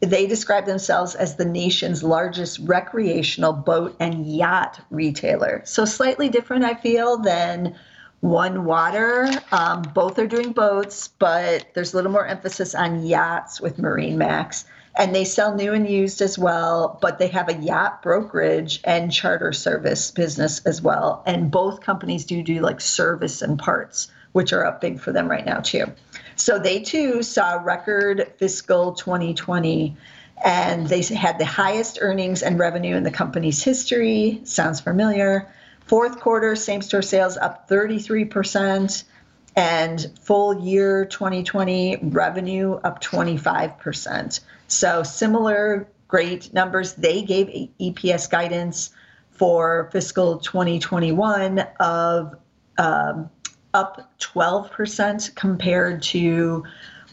They 0.00 0.26
describe 0.26 0.66
themselves 0.66 1.14
as 1.16 1.36
the 1.36 1.44
nation's 1.44 2.02
largest 2.02 2.60
recreational 2.60 3.52
boat 3.52 3.96
and 3.98 4.24
yacht 4.26 4.80
retailer. 4.90 5.62
So 5.64 5.84
slightly 5.84 6.28
different, 6.28 6.64
I 6.64 6.74
feel, 6.74 7.18
than 7.18 7.74
one 8.20 8.64
water. 8.64 9.28
Um, 9.50 9.82
both 9.82 10.18
are 10.18 10.26
doing 10.26 10.52
boats, 10.52 11.08
but 11.08 11.66
there's 11.74 11.92
a 11.92 11.96
little 11.96 12.12
more 12.12 12.26
emphasis 12.26 12.74
on 12.74 13.04
yachts 13.06 13.60
with 13.60 13.78
MarineMax. 13.78 14.64
And 14.96 15.14
they 15.14 15.24
sell 15.24 15.54
new 15.54 15.72
and 15.74 15.88
used 15.88 16.20
as 16.22 16.36
well, 16.38 16.98
but 17.00 17.18
they 17.18 17.28
have 17.28 17.48
a 17.48 17.54
yacht 17.54 18.02
brokerage 18.02 18.80
and 18.84 19.12
charter 19.12 19.52
service 19.52 20.10
business 20.10 20.64
as 20.66 20.82
well. 20.82 21.22
And 21.26 21.50
both 21.50 21.80
companies 21.80 22.24
do 22.24 22.42
do 22.42 22.60
like 22.60 22.80
service 22.80 23.40
and 23.42 23.58
parts, 23.58 24.10
which 24.32 24.52
are 24.52 24.64
up 24.64 24.80
big 24.80 25.00
for 25.00 25.12
them 25.12 25.28
right 25.28 25.46
now, 25.46 25.60
too. 25.60 25.92
So 26.38 26.58
they 26.58 26.80
too 26.80 27.22
saw 27.22 27.60
record 27.62 28.32
fiscal 28.38 28.92
2020 28.92 29.96
and 30.44 30.86
they 30.86 31.02
had 31.02 31.38
the 31.38 31.44
highest 31.44 31.98
earnings 32.00 32.42
and 32.42 32.58
revenue 32.58 32.96
in 32.96 33.02
the 33.02 33.10
company's 33.10 33.62
history. 33.62 34.40
Sounds 34.44 34.80
familiar. 34.80 35.52
Fourth 35.86 36.20
quarter 36.20 36.54
same 36.54 36.82
store 36.82 37.02
sales 37.02 37.36
up 37.36 37.68
33%, 37.68 39.04
and 39.56 40.06
full 40.20 40.60
year 40.60 41.04
2020 41.06 41.96
revenue 42.02 42.74
up 42.74 43.02
25%. 43.02 44.40
So, 44.68 45.02
similar 45.02 45.88
great 46.06 46.52
numbers. 46.54 46.94
They 46.94 47.22
gave 47.22 47.70
EPS 47.80 48.30
guidance 48.30 48.90
for 49.32 49.88
fiscal 49.92 50.38
2021 50.38 51.58
of 51.80 52.36
um, 52.76 53.30
up 53.74 54.10
12% 54.20 55.34
compared 55.34 56.02
to 56.02 56.64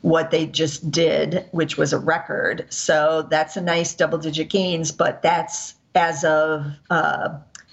what 0.02 0.32
they 0.32 0.46
just 0.46 0.92
did, 0.92 1.46
which 1.52 1.78
was 1.78 1.92
a 1.92 1.98
record. 1.98 2.66
So 2.70 3.28
that's 3.30 3.58
a 3.58 3.62
nice 3.62 3.94
double 3.94 4.20
digit 4.20 4.50
gains, 4.50 4.92
but 4.92 5.22
that's 5.22 5.76
as 5.96 6.24
of 6.24 6.66
uh, 6.90 7.30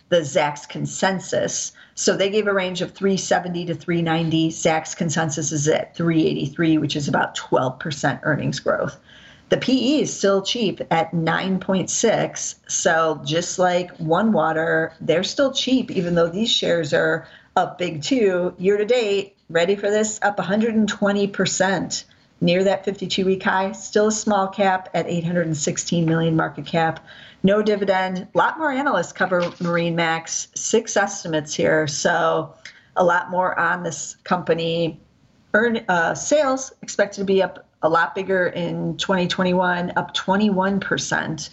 the 0.09 0.21
Zacks 0.21 0.69
consensus. 0.69 1.73
So 1.95 2.17
they 2.17 2.31
gave 2.31 2.47
a 2.47 2.55
range 2.55 2.81
of 2.81 2.93
370 2.93 3.67
to 3.67 3.75
390. 3.75 4.49
Zacks 4.51 4.97
consensus 4.97 5.53
is 5.53 5.69
at 5.69 5.95
383, 5.95 6.79
which 6.79 6.97
is 6.97 7.09
about 7.09 7.37
12% 7.37 8.21
earnings 8.23 8.61
growth. 8.61 8.99
The 9.51 9.59
PE 9.59 10.01
is 10.01 10.17
still 10.17 10.41
cheap 10.41 10.81
at 10.91 11.13
9.6. 11.13 12.55
So 12.69 13.21
just 13.23 13.59
like 13.59 13.95
One 13.99 14.33
Water, 14.33 14.95
they're 15.03 15.23
still 15.23 15.53
cheap, 15.53 15.91
even 15.91 16.15
though 16.15 16.29
these 16.29 16.51
shares 16.51 16.95
are 16.95 17.29
up 17.57 17.79
big 17.79 18.03
too. 18.03 18.55
Year 18.59 18.77
to 18.77 18.85
date, 18.85 19.37
ready 19.49 19.77
for 19.77 19.91
this? 19.91 20.19
Up 20.23 20.37
120%, 20.37 22.05
near 22.41 22.65
that 22.65 22.85
52 22.85 23.25
week 23.25 23.43
high. 23.43 23.73
Still 23.73 24.09
a 24.09 24.13
small 24.13 24.49
cap 24.49 24.89
at 24.95 25.07
816 25.07 26.05
million 26.07 26.37
market 26.37 26.67
cap 26.67 27.01
no 27.43 27.63
dividend. 27.63 28.29
A 28.35 28.39
lot 28.39 28.59
more 28.59 28.71
analysts 28.71 29.13
cover 29.13 29.41
MarineMax, 29.41 30.57
six 30.57 30.97
estimates 30.97 31.55
here. 31.55 31.87
So 31.87 32.55
a 32.97 33.05
lot 33.05 33.31
more 33.31 33.59
on 33.59 33.83
this 33.83 34.17
company. 34.25 35.01
Earn 35.55 35.85
uh, 35.89 36.15
sales 36.15 36.73
expected 36.83 37.21
to 37.21 37.25
be 37.25 37.43
up 37.43 37.67
a 37.83 37.89
lot 37.89 38.15
bigger 38.15 38.47
in 38.47 38.97
2021, 38.97 39.93
up 39.97 40.15
21%. 40.15 41.51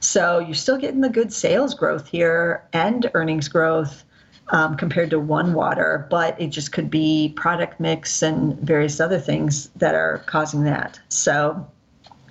So 0.00 0.38
you're 0.38 0.54
still 0.54 0.78
getting 0.78 1.00
the 1.00 1.08
good 1.08 1.32
sales 1.32 1.74
growth 1.74 2.08
here 2.08 2.66
and 2.72 3.10
earnings 3.14 3.48
growth 3.48 4.04
um, 4.48 4.76
compared 4.76 5.10
to 5.10 5.18
One 5.18 5.54
Water, 5.54 6.06
but 6.10 6.40
it 6.40 6.48
just 6.48 6.72
could 6.72 6.90
be 6.90 7.32
product 7.36 7.80
mix 7.80 8.22
and 8.22 8.58
various 8.60 9.00
other 9.00 9.18
things 9.18 9.70
that 9.76 9.94
are 9.94 10.22
causing 10.26 10.64
that. 10.64 11.00
So 11.08 11.66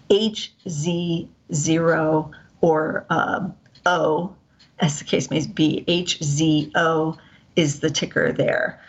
HZ0 0.09 2.31
or 2.61 3.05
um, 3.09 3.55
O, 3.85 4.35
as 4.79 4.99
the 4.99 5.05
case 5.05 5.29
may 5.29 5.45
be, 5.45 5.83
HZO 5.87 7.17
is 7.55 7.79
the 7.79 7.89
ticker 7.89 8.31
there. 8.31 8.79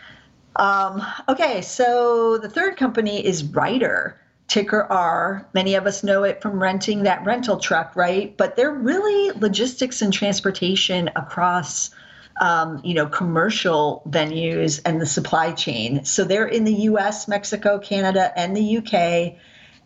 Um, 0.57 1.05
okay, 1.29 1.61
so 1.61 2.37
the 2.37 2.49
third 2.49 2.77
company 2.77 3.25
is 3.25 3.43
Ryder, 3.43 4.19
ticker 4.47 4.83
R. 4.91 5.47
Many 5.53 5.75
of 5.75 5.85
us 5.85 6.03
know 6.03 6.23
it 6.23 6.41
from 6.41 6.61
renting 6.61 7.03
that 7.03 7.23
rental 7.25 7.57
truck, 7.57 7.95
right? 7.95 8.35
But 8.37 8.55
they're 8.55 8.71
really 8.71 9.31
logistics 9.37 10.01
and 10.01 10.11
transportation 10.11 11.09
across. 11.15 11.91
Um, 12.39 12.81
you 12.83 12.93
know, 12.93 13.07
commercial 13.07 14.03
venues 14.07 14.79
and 14.85 15.01
the 15.01 15.05
supply 15.05 15.53
chain. 15.53 16.05
So 16.05 16.23
they're 16.23 16.47
in 16.47 16.65
the 16.65 16.73
US, 16.73 17.27
Mexico, 17.27 17.79
Canada, 17.79 18.31
and 18.35 18.55
the 18.55 18.77
UK. 18.77 19.39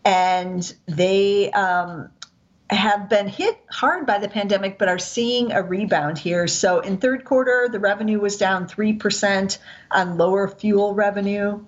And 0.04 0.74
they 0.86 1.50
um, 1.52 2.10
have 2.74 3.08
been 3.08 3.28
hit 3.28 3.58
hard 3.70 4.06
by 4.06 4.18
the 4.18 4.28
pandemic 4.28 4.78
but 4.78 4.88
are 4.88 4.98
seeing 4.98 5.52
a 5.52 5.62
rebound 5.62 6.18
here. 6.18 6.46
So 6.46 6.80
in 6.80 6.98
third 6.98 7.24
quarter, 7.24 7.68
the 7.70 7.78
revenue 7.78 8.20
was 8.20 8.36
down 8.36 8.66
3% 8.66 9.58
on 9.90 10.16
lower 10.16 10.48
fuel 10.48 10.94
revenue. 10.94 11.64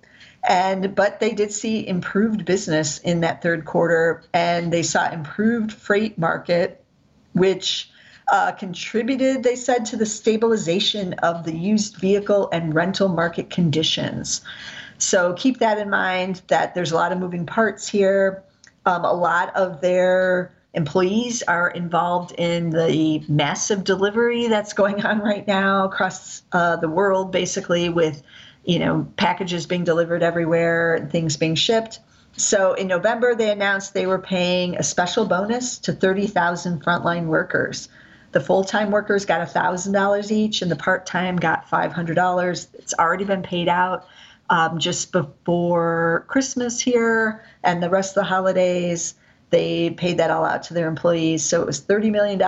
And 0.47 0.95
but 0.95 1.21
they 1.21 1.33
did 1.33 1.53
see 1.53 1.87
improved 1.87 2.45
business 2.45 2.99
in 2.99 3.21
that 3.21 3.43
third 3.43 3.65
quarter 3.65 4.25
and 4.35 4.73
they 4.73 4.83
saw 4.83 5.11
improved 5.11 5.73
freight 5.73 6.19
market 6.19 6.85
which 7.33 7.91
uh, 8.29 8.53
contributed, 8.53 9.43
they 9.43 9.57
said, 9.57 9.87
to 9.87 9.97
the 9.97 10.07
stabilization 10.07 11.15
of 11.15 11.45
the 11.45 11.55
used 11.55 11.97
vehicle 11.97 12.49
and 12.53 12.75
rental 12.75 13.09
market 13.09 13.51
conditions. 13.51 14.41
So 14.99 15.35
keep 15.35 15.59
that 15.59 15.79
in 15.79 15.91
mind 15.91 16.43
that 16.49 16.75
there's 16.75 16.93
a 16.93 16.95
lot 16.95 17.13
of 17.13 17.19
moving 17.19 17.47
parts 17.47 17.89
here. 17.89 18.43
Um, 18.87 19.05
a 19.05 19.13
lot 19.13 19.55
of 19.57 19.81
their 19.81 20.53
employees 20.75 21.43
are 21.43 21.71
involved 21.71 22.33
in 22.37 22.71
the 22.71 23.23
massive 23.29 23.85
delivery 23.85 24.49
that's 24.49 24.73
going 24.73 25.05
on 25.05 25.21
right 25.21 25.47
now 25.47 25.85
across 25.85 26.43
uh, 26.53 26.77
the 26.77 26.89
world, 26.89 27.33
basically 27.33 27.89
with 27.89 28.23
you 28.65 28.79
know 28.79 29.07
packages 29.17 29.67
being 29.67 29.85
delivered 29.85 30.23
everywhere 30.23 30.95
and 30.95 31.11
things 31.11 31.37
being 31.37 31.55
shipped. 31.55 32.01
So 32.37 32.75
in 32.75 32.89
November, 32.89 33.35
they 33.35 33.51
announced 33.51 33.95
they 33.95 34.07
were 34.07 34.19
paying 34.19 34.77
a 34.77 34.83
special 34.83 35.25
bonus 35.25 35.79
to 35.81 35.93
30,000 35.93 36.83
frontline 36.85 37.27
workers. 37.27 37.89
The 38.35 38.41
full-time 38.41 38.91
workers 38.91 39.25
got 39.25 39.47
$1,000 39.49 40.31
each, 40.33 40.61
and 40.61 40.69
the 40.69 40.75
part-time 40.75 41.37
got 41.37 41.71
$500. 41.71 42.67
It's 42.75 42.93
already 42.95 43.25
been 43.25 43.45
paid 43.45 43.69
out 43.69 44.09
um, 44.51 44.81
just 44.81 45.13
before 45.13 46.25
Christmas 46.27 46.81
here 46.81 47.45
and 47.63 47.81
the 47.81 47.89
rest 47.89 48.17
of 48.17 48.23
the 48.23 48.29
holidays 48.29 49.15
they 49.51 49.91
paid 49.91 50.19
that 50.19 50.33
all 50.33 50.45
out 50.45 50.65
to 50.65 50.75
their 50.75 50.89
employees. 50.89 51.45
So 51.45 51.63
it 51.63 51.67
was 51.67 51.81
$30 51.81 52.11
million, 52.11 52.43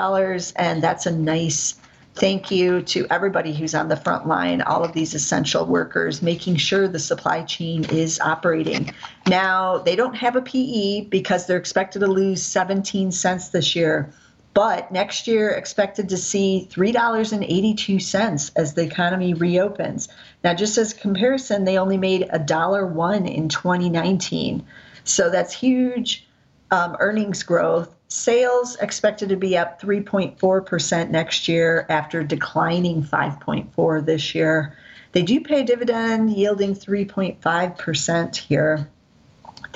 and 0.57 0.83
that's 0.83 1.07
a 1.07 1.13
nice 1.13 1.77
thank 2.17 2.51
you 2.51 2.83
to 2.83 3.07
everybody 3.09 3.55
who's 3.55 3.75
on 3.75 3.87
the 3.87 3.97
front 3.97 4.27
line, 4.27 4.63
all 4.63 4.83
of 4.83 4.93
these 4.93 5.15
essential 5.15 5.67
workers, 5.67 6.21
making 6.21 6.57
sure 6.57 6.89
the 6.89 6.99
supply 6.99 7.45
chain 7.45 7.85
is 7.91 8.19
operating. 8.19 8.91
Now, 9.29 9.79
they 9.79 9.95
don't 9.95 10.15
have 10.15 10.35
a 10.35 10.43
PE 10.43 11.03
because 11.03 11.47
they're 11.47 11.59
expected 11.59 12.01
to 12.01 12.09
lose 12.09 12.43
17 12.43 13.13
cents 13.13 13.51
this 13.51 13.77
year. 13.77 14.11
But 14.57 14.91
next 14.91 15.27
year, 15.27 15.51
expected 15.51 16.09
to 16.09 16.17
see 16.17 16.67
$3.82 16.73 18.51
as 18.57 18.73
the 18.73 18.83
economy 18.85 19.35
reopens. 19.35 20.09
Now, 20.43 20.55
just 20.55 20.79
as 20.79 20.95
a 20.95 20.97
comparison, 20.97 21.67
they 21.67 21.77
only 21.77 21.99
made 21.99 22.27
a 22.31 22.39
dollar 22.39 22.87
one 22.87 23.27
in 23.27 23.51
2019. 23.51 24.65
So 25.05 25.29
that's 25.29 25.53
huge 25.53 26.27
um, 26.71 26.97
earnings 27.01 27.43
growth. 27.43 27.95
sales 28.09 28.77
expected 28.77 29.29
to 29.29 29.37
be 29.37 29.59
up 29.59 29.79
3.4% 29.79 31.11
next 31.11 31.49
year 31.49 31.85
after 31.91 32.25
declining 32.25 33.03
5.4 33.03 34.07
this 34.07 34.35
year. 34.35 34.75
They 35.13 35.21
do 35.21 35.43
pay 35.43 35.65
dividend 35.65 36.31
yielding 36.31 36.75
3.5% 36.75 38.37
here. 38.37 38.89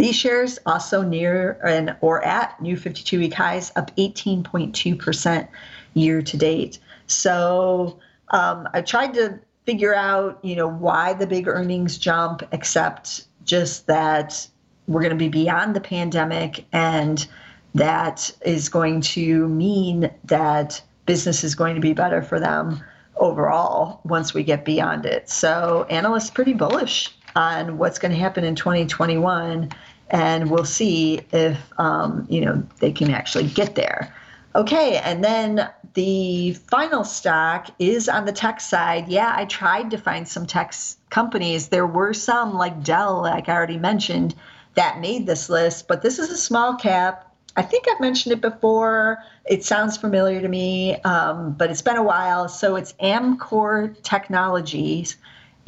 These 0.00 0.16
shares 0.16 0.58
also 0.64 1.02
near 1.02 1.60
and 1.62 1.94
or 2.00 2.24
at 2.24 2.58
new 2.62 2.74
52-week 2.74 3.34
highs, 3.34 3.70
up 3.76 3.94
18.2% 3.96 5.48
year 5.92 6.22
to 6.22 6.36
date. 6.38 6.78
So 7.06 7.98
um, 8.30 8.66
I 8.72 8.80
tried 8.80 9.12
to 9.14 9.38
figure 9.66 9.94
out, 9.94 10.38
you 10.42 10.56
know, 10.56 10.68
why 10.68 11.12
the 11.12 11.26
big 11.26 11.46
earnings 11.46 11.98
jump, 11.98 12.42
except 12.50 13.26
just 13.44 13.88
that 13.88 14.48
we're 14.86 15.02
going 15.02 15.10
to 15.10 15.16
be 15.16 15.28
beyond 15.28 15.76
the 15.76 15.82
pandemic 15.82 16.64
and 16.72 17.26
that 17.74 18.32
is 18.40 18.70
going 18.70 19.02
to 19.02 19.48
mean 19.48 20.10
that 20.24 20.80
business 21.04 21.44
is 21.44 21.54
going 21.54 21.74
to 21.74 21.80
be 21.82 21.92
better 21.92 22.22
for 22.22 22.40
them 22.40 22.82
overall 23.16 24.00
once 24.04 24.32
we 24.32 24.44
get 24.44 24.64
beyond 24.64 25.04
it. 25.04 25.28
So 25.28 25.86
analysts 25.90 26.30
pretty 26.30 26.54
bullish 26.54 27.14
on 27.36 27.78
what's 27.78 27.98
going 27.98 28.12
to 28.12 28.18
happen 28.18 28.44
in 28.44 28.54
2021 28.54 29.70
and 30.10 30.50
we'll 30.50 30.64
see 30.64 31.20
if 31.32 31.58
um, 31.78 32.26
you 32.28 32.40
know 32.40 32.62
they 32.80 32.92
can 32.92 33.10
actually 33.10 33.46
get 33.46 33.74
there. 33.74 34.14
Okay, 34.54 34.96
and 34.98 35.22
then 35.22 35.70
the 35.94 36.54
final 36.54 37.04
stock 37.04 37.68
is 37.78 38.08
on 38.08 38.24
the 38.24 38.32
tech 38.32 38.60
side. 38.60 39.08
Yeah, 39.08 39.32
I 39.34 39.44
tried 39.44 39.90
to 39.92 39.98
find 39.98 40.26
some 40.26 40.46
tech 40.46 40.74
companies. 41.08 41.68
There 41.68 41.86
were 41.86 42.12
some 42.12 42.54
like 42.54 42.82
Dell, 42.82 43.22
like 43.22 43.48
I 43.48 43.54
already 43.54 43.78
mentioned, 43.78 44.34
that 44.74 45.00
made 45.00 45.26
this 45.26 45.48
list, 45.48 45.86
but 45.86 46.02
this 46.02 46.18
is 46.18 46.30
a 46.30 46.36
small 46.36 46.74
cap. 46.74 47.26
I 47.56 47.62
think 47.62 47.86
I've 47.88 48.00
mentioned 48.00 48.32
it 48.32 48.40
before. 48.40 49.18
It 49.44 49.64
sounds 49.64 49.96
familiar 49.96 50.40
to 50.40 50.48
me, 50.48 50.96
um, 51.02 51.52
but 51.52 51.70
it's 51.70 51.82
been 51.82 51.96
a 51.96 52.02
while. 52.02 52.48
So 52.48 52.76
it's 52.76 52.92
Amkor 52.94 54.00
Technologies. 54.02 55.16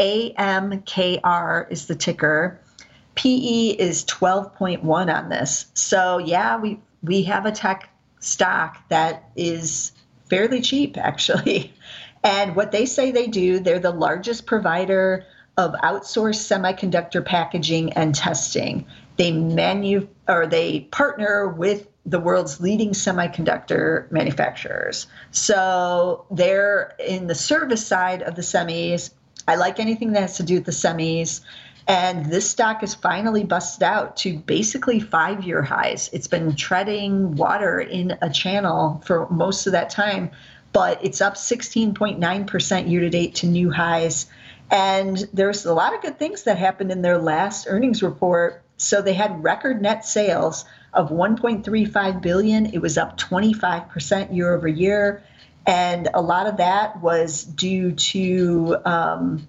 AMKR 0.02 1.70
is 1.70 1.86
the 1.86 1.94
ticker. 1.94 2.60
PE 3.14 3.68
is 3.78 4.04
12.1 4.06 4.84
on 5.14 5.28
this. 5.28 5.66
So 5.74 6.18
yeah, 6.18 6.58
we 6.58 6.80
we 7.02 7.22
have 7.24 7.46
a 7.46 7.52
tech 7.52 7.88
stock 8.20 8.78
that 8.88 9.30
is 9.36 9.92
fairly 10.28 10.60
cheap 10.60 10.98
actually. 10.98 11.72
And 12.24 12.54
what 12.54 12.70
they 12.70 12.86
say 12.86 13.10
they 13.10 13.26
do, 13.26 13.58
they're 13.58 13.80
the 13.80 13.90
largest 13.90 14.46
provider 14.46 15.26
of 15.56 15.72
outsourced 15.82 16.46
semiconductor 16.46 17.24
packaging 17.24 17.94
and 17.94 18.14
testing. 18.14 18.86
They 19.16 19.32
manu 19.32 20.06
or 20.28 20.46
they 20.46 20.82
partner 20.92 21.48
with 21.48 21.88
the 22.06 22.20
world's 22.20 22.60
leading 22.60 22.90
semiconductor 22.90 24.08
manufacturers. 24.12 25.08
So 25.32 26.26
they're 26.30 26.94
in 26.98 27.26
the 27.26 27.34
service 27.34 27.84
side 27.84 28.22
of 28.22 28.36
the 28.36 28.42
semis. 28.42 29.10
I 29.46 29.56
like 29.56 29.80
anything 29.80 30.12
that 30.12 30.20
has 30.20 30.36
to 30.36 30.42
do 30.42 30.54
with 30.54 30.64
the 30.64 30.72
semis. 30.72 31.40
And 31.88 32.26
this 32.26 32.48
stock 32.48 32.82
is 32.82 32.94
finally 32.94 33.44
busted 33.44 33.82
out 33.82 34.16
to 34.18 34.38
basically 34.38 35.00
five 35.00 35.44
year 35.44 35.62
highs. 35.62 36.08
It's 36.12 36.28
been 36.28 36.54
treading 36.54 37.34
water 37.36 37.80
in 37.80 38.16
a 38.22 38.30
channel 38.30 39.02
for 39.04 39.28
most 39.30 39.66
of 39.66 39.72
that 39.72 39.90
time, 39.90 40.30
but 40.72 41.04
it's 41.04 41.20
up 41.20 41.34
16.9% 41.34 42.90
year 42.90 43.00
to 43.00 43.10
date 43.10 43.34
to 43.36 43.46
new 43.46 43.70
highs. 43.70 44.26
And 44.70 45.28
there's 45.32 45.66
a 45.66 45.74
lot 45.74 45.94
of 45.94 46.02
good 46.02 46.18
things 46.18 46.44
that 46.44 46.56
happened 46.56 46.92
in 46.92 47.02
their 47.02 47.18
last 47.18 47.66
earnings 47.68 48.02
report. 48.02 48.62
So 48.76 49.02
they 49.02 49.14
had 49.14 49.42
record 49.42 49.82
net 49.82 50.04
sales 50.04 50.64
of 50.94 51.10
1.35 51.10 52.22
billion. 52.22 52.66
It 52.66 52.78
was 52.78 52.96
up 52.96 53.18
25% 53.18 54.34
year 54.34 54.54
over 54.54 54.68
year. 54.68 55.22
And 55.66 56.08
a 56.12 56.20
lot 56.20 56.46
of 56.46 56.56
that 56.56 57.00
was 57.00 57.44
due 57.44 57.92
to 57.92 58.76
um, 58.84 59.48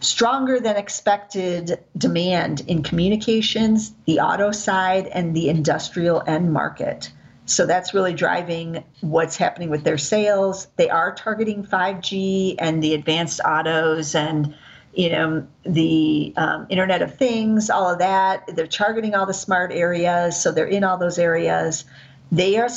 stronger 0.00 0.60
than 0.60 0.76
expected 0.76 1.82
demand 1.96 2.62
in 2.68 2.82
communications, 2.82 3.92
the 4.06 4.20
auto 4.20 4.52
side, 4.52 5.06
and 5.08 5.34
the 5.34 5.48
industrial 5.48 6.22
end 6.26 6.52
market. 6.52 7.10
So 7.46 7.64
that's 7.64 7.94
really 7.94 8.12
driving 8.12 8.84
what's 9.00 9.36
happening 9.36 9.70
with 9.70 9.82
their 9.82 9.98
sales. 9.98 10.66
They 10.76 10.90
are 10.90 11.14
targeting 11.14 11.64
5G 11.64 12.56
and 12.58 12.82
the 12.82 12.94
advanced 12.94 13.40
autos 13.40 14.14
and 14.14 14.54
you 14.92 15.10
know 15.10 15.46
the 15.64 16.34
um, 16.36 16.66
Internet 16.68 17.02
of 17.02 17.14
Things, 17.16 17.70
all 17.70 17.90
of 17.90 18.00
that. 18.00 18.54
They're 18.54 18.66
targeting 18.66 19.14
all 19.14 19.26
the 19.26 19.34
smart 19.34 19.72
areas, 19.72 20.42
so 20.42 20.52
they're 20.52 20.66
in 20.66 20.84
all 20.84 20.98
those 20.98 21.18
areas. 21.18 21.84
They 22.30 22.58
are 22.58 22.68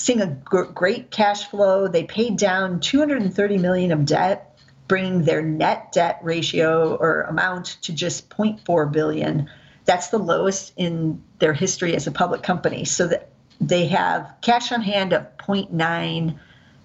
seeing 0.00 0.22
a 0.22 0.26
great 0.26 1.10
cash 1.10 1.44
flow. 1.50 1.86
They 1.86 2.04
paid 2.04 2.38
down 2.38 2.80
230 2.80 3.58
million 3.58 3.92
of 3.92 4.06
debt 4.06 4.58
bringing 4.88 5.22
their 5.22 5.42
net 5.42 5.92
debt 5.92 6.18
ratio 6.22 6.96
or 6.96 7.22
amount 7.22 7.76
to 7.82 7.92
just 7.92 8.28
0.4 8.30 8.90
billion. 8.90 9.48
That's 9.84 10.08
the 10.08 10.18
lowest 10.18 10.72
in 10.76 11.22
their 11.38 11.52
history 11.52 11.94
as 11.94 12.06
a 12.06 12.10
public 12.10 12.42
company. 12.42 12.84
So 12.84 13.06
that 13.08 13.28
they 13.60 13.86
have 13.88 14.34
cash 14.40 14.72
on 14.72 14.80
hand 14.80 15.12
of 15.12 15.26
0.9 15.36 16.38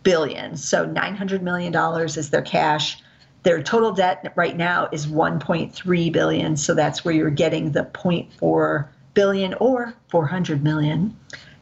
billion. 0.04 0.58
So 0.58 0.86
900 0.86 1.42
million 1.42 1.72
dollars 1.72 2.18
is 2.18 2.30
their 2.30 2.42
cash. 2.42 3.02
Their 3.44 3.64
total 3.64 3.94
debt 3.94 4.34
right 4.36 4.58
now 4.58 4.90
is 4.92 5.08
1.3 5.08 6.12
billion. 6.12 6.58
So 6.58 6.74
that's 6.76 7.06
where 7.06 7.14
you're 7.14 7.30
getting 7.30 7.72
the 7.72 7.86
0.4 7.86 8.88
billion 9.14 9.54
or 9.56 9.94
400 10.10 10.64
million 10.64 11.18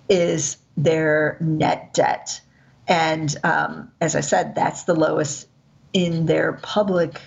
is 0.10 0.58
their 0.78 1.38
net 1.40 1.94
debt. 1.94 2.42
And 2.88 3.36
um, 3.44 3.92
as 4.02 4.16
I 4.16 4.22
said, 4.22 4.56
that's 4.56 4.84
the 4.84 4.96
lowest 4.96 5.48
in 5.94 6.26
their 6.26 6.54
public 6.54 7.22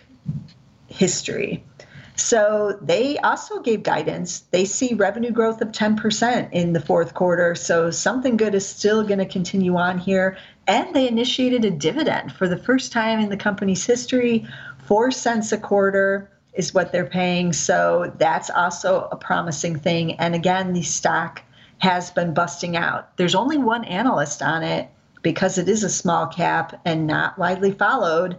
history. 0.89 1.65
So 2.17 2.79
they 2.81 3.19
also 3.19 3.61
gave 3.61 3.83
guidance. 3.83 4.41
They 4.51 4.65
see 4.65 4.95
revenue 4.95 5.31
growth 5.31 5.61
of 5.61 5.69
10% 5.69 6.49
in 6.53 6.73
the 6.73 6.81
fourth 6.81 7.13
quarter. 7.13 7.55
So 7.55 7.91
something 7.91 8.39
good 8.39 8.55
is 8.55 8.67
still 8.67 9.03
going 9.03 9.19
to 9.19 9.27
continue 9.27 9.77
on 9.77 9.99
here. 9.99 10.39
And 10.67 10.95
they 10.95 11.07
initiated 11.07 11.65
a 11.65 11.71
dividend 11.71 12.33
for 12.33 12.49
the 12.49 12.57
first 12.57 12.91
time 12.91 13.21
in 13.21 13.29
the 13.29 13.37
company's 13.37 13.85
history. 13.85 14.47
Four 14.87 15.11
cents 15.11 15.53
a 15.53 15.59
quarter 15.59 16.31
is 16.55 16.73
what 16.73 16.91
they're 16.91 17.07
paying. 17.07 17.53
So 17.53 18.13
that's 18.17 18.49
also 18.49 19.09
a 19.13 19.17
promising 19.17 19.79
thing. 19.79 20.15
And 20.15 20.35
again, 20.35 20.73
the 20.73 20.83
stock 20.83 21.43
has 21.79 22.11
been 22.11 22.35
busting 22.35 22.77
out. 22.77 23.17
There's 23.17 23.35
only 23.35 23.59
one 23.59 23.85
analyst 23.85 24.43
on 24.43 24.63
it 24.63 24.89
because 25.23 25.59
it 25.59 25.69
is 25.69 25.83
a 25.83 25.91
small 25.91 26.27
cap 26.27 26.81
and 26.85 27.07
not 27.07 27.39
widely 27.39 27.73
followed. 27.73 28.37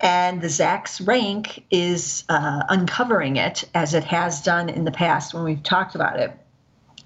And 0.00 0.40
the 0.42 0.48
Zacks 0.48 1.06
rank 1.06 1.64
is 1.70 2.24
uh, 2.28 2.62
uncovering 2.68 3.36
it 3.36 3.64
as 3.74 3.94
it 3.94 4.04
has 4.04 4.42
done 4.42 4.68
in 4.68 4.84
the 4.84 4.90
past 4.90 5.32
when 5.32 5.44
we've 5.44 5.62
talked 5.62 5.94
about 5.94 6.18
it. 6.18 6.32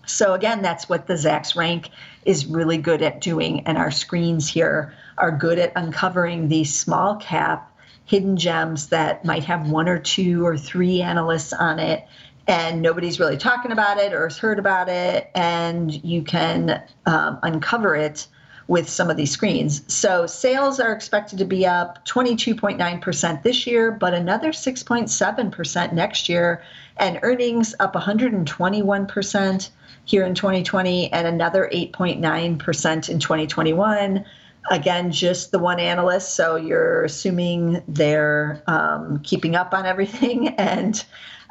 So, 0.07 0.35
again, 0.35 0.63
that's 0.63 0.89
what 0.89 1.07
the 1.07 1.15
Zacks 1.15 1.57
rank 1.57 1.91
is 2.25 2.47
really 2.47 2.79
good 2.79 3.03
at 3.03 3.21
doing. 3.21 3.67
And 3.67 3.77
our 3.77 3.91
screens 3.91 4.49
here 4.49 4.95
are 5.19 5.31
good 5.33 5.59
at 5.59 5.73
uncovering 5.77 6.49
these 6.49 6.75
small 6.75 7.17
cap 7.17 7.77
hidden 8.07 8.37
gems 8.37 8.89
that 8.89 9.25
might 9.25 9.45
have 9.45 9.69
one 9.71 9.89
or 9.89 9.99
two 9.99 10.47
or 10.47 10.57
three 10.57 11.03
analysts 11.03 11.53
on 11.53 11.79
it 11.81 12.07
and 12.47 12.81
nobody's 12.81 13.19
really 13.19 13.37
talking 13.37 13.73
about 13.73 13.99
it 13.99 14.13
or 14.13 14.25
has 14.25 14.39
heard 14.39 14.59
about 14.59 14.89
it 14.89 15.31
and 15.35 16.05
you 16.05 16.23
can 16.23 16.83
um, 17.07 17.39
uncover 17.43 17.97
it 17.97 18.27
with 18.69 18.89
some 18.89 19.11
of 19.11 19.17
these 19.17 19.31
screens. 19.31 19.83
So 19.93 20.27
sales 20.27 20.81
are 20.81 20.93
expected 20.93 21.39
to 21.39 21.45
be 21.45 21.67
up 21.67 22.05
22.9% 22.07 23.43
this 23.43 23.67
year, 23.67 23.93
but 23.93 24.13
another 24.13 24.51
6.7% 24.51 25.93
next 25.93 26.29
year, 26.29 26.63
and 26.97 27.21
earnings 27.23 27.75
up 27.79 27.95
121% 27.95 29.71
here 30.05 30.25
in 30.25 30.35
2020 30.35 31.13
and 31.13 31.27
another 31.27 31.69
8.9% 31.73 33.09
in 33.09 33.19
2021 33.19 34.25
again 34.71 35.13
just 35.13 35.53
the 35.53 35.59
one 35.59 35.79
analyst 35.79 36.35
so 36.35 36.57
you're 36.57 37.05
assuming 37.05 37.83
they're 37.87 38.63
um, 38.67 39.21
keeping 39.23 39.55
up 39.55 39.75
on 39.75 39.87
everything 39.87 40.49
and 40.59 41.05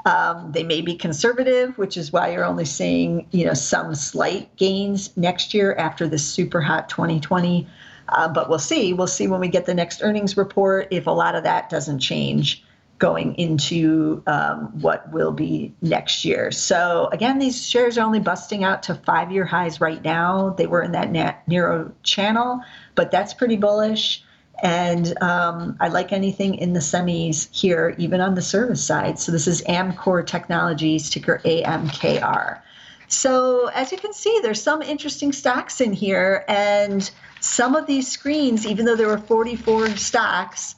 um, 0.05 0.51
they 0.51 0.63
may 0.63 0.81
be 0.81 0.95
conservative, 0.95 1.77
which 1.77 1.97
is 1.97 2.13
why 2.13 2.31
you're 2.31 2.45
only 2.45 2.65
seeing 2.65 3.27
you 3.31 3.45
know 3.45 3.53
some 3.53 3.95
slight 3.95 4.55
gains 4.55 5.15
next 5.17 5.53
year 5.53 5.75
after 5.75 6.07
this 6.07 6.23
super 6.23 6.61
hot 6.61 6.89
2020. 6.89 7.67
Uh, 8.09 8.27
but 8.27 8.49
we'll 8.49 8.59
see. 8.59 8.93
We'll 8.93 9.07
see 9.07 9.27
when 9.27 9.39
we 9.39 9.47
get 9.47 9.65
the 9.65 9.73
next 9.73 10.03
earnings 10.03 10.37
report 10.37 10.87
if 10.91 11.07
a 11.07 11.11
lot 11.11 11.33
of 11.33 11.43
that 11.43 11.71
doesn't 11.71 11.99
change 11.99 12.63
going 12.97 13.35
into 13.35 14.23
um, 14.27 14.71
what 14.79 15.11
will 15.11 15.31
be 15.31 15.73
next 15.81 16.23
year. 16.23 16.51
So 16.51 17.09
again, 17.11 17.39
these 17.39 17.67
shares 17.67 17.97
are 17.97 18.05
only 18.05 18.19
busting 18.19 18.63
out 18.63 18.83
to 18.83 18.95
five-year 18.95 19.43
highs 19.43 19.81
right 19.81 20.01
now. 20.03 20.51
They 20.51 20.67
were 20.67 20.81
in 20.81 20.93
that 20.93 21.11
narrow 21.47 21.91
channel, 22.03 22.61
but 22.93 23.11
that's 23.11 23.33
pretty 23.33 23.57
bullish. 23.57 24.23
And 24.63 25.21
um, 25.21 25.77
I 25.79 25.89
like 25.89 26.11
anything 26.11 26.55
in 26.55 26.73
the 26.73 26.79
semis 26.79 27.49
here, 27.51 27.95
even 27.97 28.21
on 28.21 28.35
the 28.35 28.41
service 28.41 28.83
side. 28.83 29.19
So 29.19 29.31
this 29.31 29.47
is 29.47 29.61
Amkor 29.63 30.25
Technologies, 30.25 31.09
ticker 31.09 31.41
AMKR. 31.43 32.61
So, 33.07 33.67
as 33.67 33.91
you 33.91 33.97
can 33.97 34.13
see, 34.13 34.39
there's 34.41 34.61
some 34.61 34.81
interesting 34.81 35.31
stocks 35.31 35.79
in 35.79 35.93
here. 35.93 36.43
And 36.47 37.09
some 37.39 37.75
of 37.75 37.85
these 37.85 38.07
screens, 38.07 38.65
even 38.65 38.85
though 38.85 38.95
there 38.95 39.07
were 39.07 39.19
44 39.19 39.89
stocks, 39.97 40.75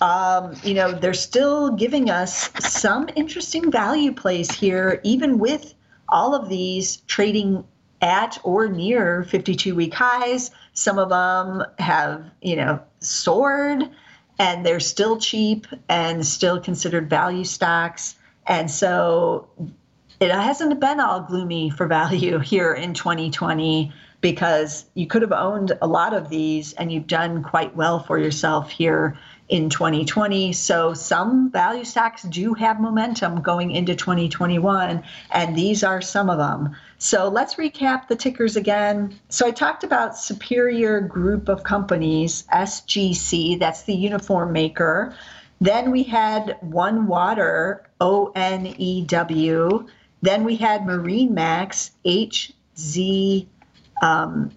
um, 0.00 0.54
you 0.62 0.74
know, 0.74 0.92
they're 0.92 1.14
still 1.14 1.70
giving 1.70 2.10
us 2.10 2.50
some 2.60 3.08
interesting 3.16 3.70
value 3.70 4.12
plays 4.12 4.50
here, 4.52 5.00
even 5.02 5.38
with 5.38 5.74
all 6.08 6.34
of 6.34 6.48
these 6.48 6.98
trading 7.08 7.64
at 8.00 8.38
or 8.44 8.68
near 8.68 9.24
52 9.24 9.74
week 9.74 9.94
highs. 9.94 10.50
Some 10.74 10.98
of 10.98 11.08
them 11.08 11.64
have, 11.78 12.24
you 12.42 12.56
know, 12.56 12.80
soared 13.04 13.90
and 14.38 14.64
they're 14.64 14.80
still 14.80 15.18
cheap 15.18 15.66
and 15.88 16.26
still 16.26 16.60
considered 16.60 17.08
value 17.08 17.44
stocks. 17.44 18.16
And 18.46 18.70
so 18.70 19.48
it 20.20 20.30
hasn't 20.30 20.78
been 20.80 21.00
all 21.00 21.20
gloomy 21.20 21.70
for 21.70 21.86
value 22.00 22.38
here 22.38 22.72
in 22.72 22.94
2020 22.94 23.92
because 24.20 24.86
you 24.94 25.06
could 25.06 25.22
have 25.22 25.32
owned 25.32 25.72
a 25.82 25.86
lot 25.86 26.14
of 26.14 26.30
these 26.30 26.72
and 26.74 26.90
you've 26.90 27.06
done 27.06 27.42
quite 27.42 27.76
well 27.76 28.02
for 28.02 28.18
yourself 28.18 28.70
here 28.70 29.18
in 29.48 29.68
2020. 29.68 30.52
So 30.52 30.94
some 30.94 31.50
value 31.50 31.84
stocks 31.84 32.22
do 32.22 32.54
have 32.54 32.80
momentum 32.80 33.42
going 33.42 33.70
into 33.70 33.94
2021, 33.94 35.02
and 35.30 35.56
these 35.56 35.84
are 35.84 36.00
some 36.00 36.30
of 36.30 36.38
them. 36.38 36.74
So 36.98 37.28
let's 37.28 37.54
recap 37.56 38.08
the 38.08 38.16
tickers 38.16 38.56
again. 38.56 39.18
So 39.28 39.46
I 39.46 39.50
talked 39.50 39.84
about 39.84 40.16
Superior 40.16 41.00
Group 41.00 41.48
of 41.48 41.62
Companies, 41.62 42.44
SGC, 42.52 43.58
that's 43.58 43.82
the 43.82 43.94
uniform 43.94 44.52
maker. 44.52 45.14
Then 45.60 45.90
we 45.90 46.02
had 46.02 46.58
OneWater, 46.64 47.80
O 48.00 48.32
N 48.34 48.66
E 48.78 49.04
W. 49.06 49.86
Then 50.22 50.44
we 50.44 50.56
had 50.56 50.82
MarineMax, 50.82 51.90
H 52.04 52.52
Z 52.78 53.48
um, 54.02 54.50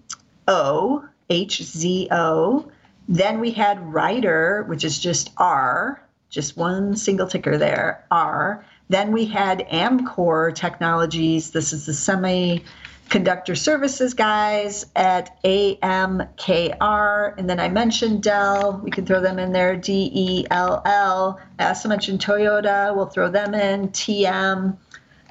O, 0.46 1.04
H 1.30 1.62
Z 1.62 2.08
O. 2.10 2.70
Then 3.08 3.40
we 3.40 3.52
had 3.52 3.92
Ryder, 3.92 4.64
which 4.68 4.84
is 4.84 4.98
just 4.98 5.30
R, 5.38 6.02
just 6.28 6.56
one 6.56 6.96
single 6.96 7.26
ticker 7.26 7.56
there, 7.56 8.04
R. 8.10 8.64
Then 8.88 9.12
we 9.12 9.26
had 9.26 9.66
Amkor 9.68 10.54
Technologies. 10.54 11.50
This 11.50 11.72
is 11.72 11.86
the 11.86 11.92
semiconductor 11.92 13.56
services 13.56 14.14
guys 14.14 14.86
at 14.96 15.42
AMKR. 15.42 17.34
And 17.36 17.50
then 17.50 17.60
I 17.60 17.68
mentioned 17.68 18.22
Dell. 18.22 18.80
We 18.82 18.90
can 18.90 19.04
throw 19.04 19.20
them 19.20 19.38
in 19.38 19.52
there, 19.52 19.76
D 19.76 20.10
E 20.12 20.46
L 20.50 20.80
L. 20.84 21.40
I 21.58 21.68
also 21.68 21.88
mentioned 21.88 22.20
Toyota. 22.20 22.96
We'll 22.96 23.06
throw 23.06 23.30
them 23.30 23.54
in, 23.54 23.88
TM. 23.88 24.76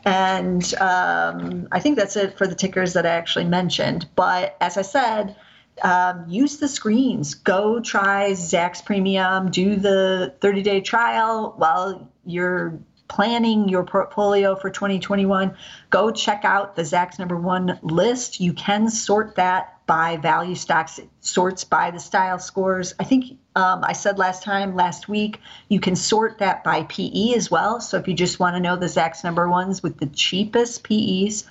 And 0.06 0.74
um, 0.76 1.68
I 1.72 1.80
think 1.80 1.98
that's 1.98 2.16
it 2.16 2.38
for 2.38 2.48
the 2.48 2.56
tickers 2.56 2.94
that 2.94 3.06
I 3.06 3.10
actually 3.10 3.46
mentioned. 3.46 4.08
But 4.16 4.56
as 4.62 4.78
I 4.78 4.84
said, 4.84 5.36
um, 5.82 6.26
use 6.28 6.58
the 6.58 6.68
screens. 6.68 7.34
Go 7.34 7.80
try 7.80 8.32
Zacks 8.32 8.86
Premium. 8.86 9.52
Do 9.52 9.76
the 9.76 10.36
30 10.42 10.62
day 10.62 10.82
trial 10.82 11.56
while 11.58 12.10
you're 12.26 12.80
planning 13.08 13.70
your 13.70 13.84
portfolio 13.84 14.56
for 14.56 14.70
2021. 14.70 15.56
Go 15.90 16.12
check 16.12 16.44
out 16.44 16.76
the 16.76 16.82
Zacks 16.82 17.20
number 17.20 17.38
one 17.38 17.80
list. 17.82 18.40
You 18.40 18.54
can 18.54 18.90
sort 18.90 19.36
that 19.36 19.74
by 19.86 20.18
value 20.18 20.56
stocks, 20.56 21.00
it 21.00 21.10
sorts 21.22 21.64
by 21.64 21.92
the 21.92 22.00
style 22.00 22.40
scores. 22.40 22.94
I 23.00 23.06
think 23.06 23.38
um, 23.56 23.84
I 23.84 23.94
said 23.94 24.18
last 24.18 24.44
time, 24.44 24.76
last 24.76 25.08
week, 25.08 25.40
you 25.70 25.80
can 25.80 25.96
sort 25.96 26.40
that 26.40 26.64
by 26.64 26.84
PE 26.84 27.34
as 27.36 27.50
well. 27.50 27.80
So 27.80 27.98
if 27.98 28.08
you 28.08 28.14
just 28.14 28.40
want 28.40 28.56
to 28.56 28.60
know 28.60 28.76
the 28.76 28.88
Zacks 28.88 29.24
number 29.24 29.50
ones 29.50 29.82
with 29.82 29.98
the 29.98 30.08
cheapest 30.08 30.84
PEs, 30.84 31.46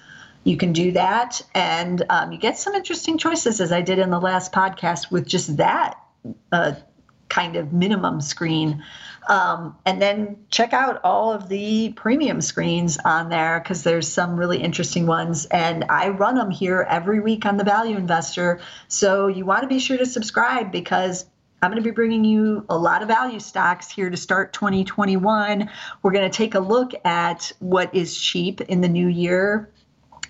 you 0.45 0.57
can 0.57 0.73
do 0.73 0.92
that 0.92 1.42
and 1.55 2.05
um, 2.09 2.31
you 2.31 2.38
get 2.38 2.57
some 2.57 2.73
interesting 2.75 3.19
choices 3.19 3.61
as 3.61 3.73
i 3.73 3.81
did 3.81 3.99
in 3.99 4.11
the 4.11 4.21
last 4.21 4.53
podcast 4.53 5.11
with 5.11 5.27
just 5.27 5.57
that 5.57 5.99
uh, 6.53 6.73
kind 7.37 7.57
of 7.57 7.70
minimum 7.72 8.20
screen. 8.20 8.83
Um, 9.29 9.77
and 9.85 10.01
then 10.01 10.37
check 10.51 10.72
out 10.72 11.01
all 11.05 11.33
of 11.33 11.49
the 11.49 11.92
premium 11.92 12.40
screens 12.40 12.96
on 13.05 13.29
there 13.29 13.61
because 13.61 13.83
there's 13.83 14.09
some 14.09 14.37
really 14.37 14.59
interesting 14.59 15.07
ones. 15.07 15.44
And 15.46 15.85
i 15.90 16.09
run 16.09 16.37
them 16.37 16.51
here 16.51 16.87
every 16.88 17.20
week 17.20 17.44
on 17.44 17.59
the 17.59 17.64
value 17.64 17.96
investor. 17.96 18.61
So 18.88 19.27
you 19.27 19.44
want 19.44 19.62
to 19.62 19.68
be 19.68 19.79
sure 19.79 19.99
to 19.99 20.07
subscribe 20.07 20.72
because 20.72 21.27
I'm 21.61 21.70
going 21.70 21.83
to 21.83 21.88
be 21.88 21.94
bringing 21.94 22.25
you 22.25 22.64
a 22.70 22.79
lot 22.79 23.03
of 23.03 23.09
value 23.09 23.40
stocks 23.40 23.90
here 23.90 24.09
to 24.09 24.16
start 24.16 24.55
2021. 24.55 25.68
We're 26.03 26.12
going 26.12 26.31
to 26.31 26.37
take 26.37 26.55
a 26.55 26.61
look 26.61 26.92
at 27.05 27.53
what 27.59 27.94
is 27.94 28.16
cheap 28.16 28.62
in 28.62 28.81
the 28.81 28.88
new 28.88 29.09
year 29.09 29.68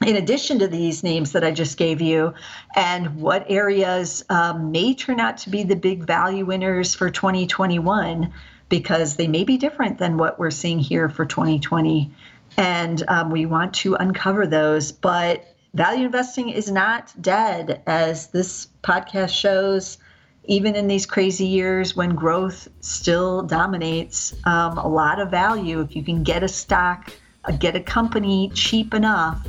in 0.05 0.17
addition 0.17 0.59
to 0.59 0.69
these 0.69 1.03
names 1.03 1.33
that 1.33 1.45
I 1.45 1.51
just 1.51 1.77
gave 1.77 2.01
you, 2.01 2.35
and 2.75 3.17
what 3.17 3.47
areas 3.49 4.25
um, 4.29 4.71
may 4.73 4.95
turn 4.95 5.21
out 5.21 5.39
to 5.39 5.51
be 5.51 5.63
the 5.63 5.77
big 5.77 6.05
value 6.05 6.45
winners 6.45 6.95
for 6.95 7.11
2021 7.11 8.33
because 8.69 9.17
they 9.17 9.29
may 9.29 9.45
be 9.45 9.57
different 9.57 9.99
than 9.99 10.17
what 10.17 10.39
we're 10.39 10.51
seeing 10.51 10.79
here 10.79 11.09
for 11.09 11.25
2020. 11.25 12.11
And 12.57 13.03
um, 13.09 13.31
we 13.31 13.47
want 13.47 13.75
to 13.75 13.95
uncover 13.95 14.47
those. 14.47 14.93
But 14.93 15.45
value 15.75 16.07
investing 16.07 16.49
is 16.49 16.71
not 16.71 17.13
dead, 17.21 17.83
as 17.87 18.29
this 18.29 18.69
podcast 18.83 19.31
shows. 19.31 19.99
Even 20.49 20.77
in 20.77 20.87
these 20.87 21.07
crazy 21.07 21.47
years 21.47 21.97
when 21.97 22.15
growth 22.15 22.69
still 22.81 23.43
dominates, 23.43 24.35
um, 24.45 24.79
a 24.79 24.89
lot 24.89 25.21
of 25.21 25.31
value. 25.31 25.81
If 25.81 25.97
you 25.97 26.05
can 26.05 26.23
get 26.23 26.43
a 26.43 26.49
stock, 26.49 27.13
get 27.59 27.77
a 27.77 27.81
company 27.81 28.51
cheap 28.55 28.95
enough, 28.95 29.47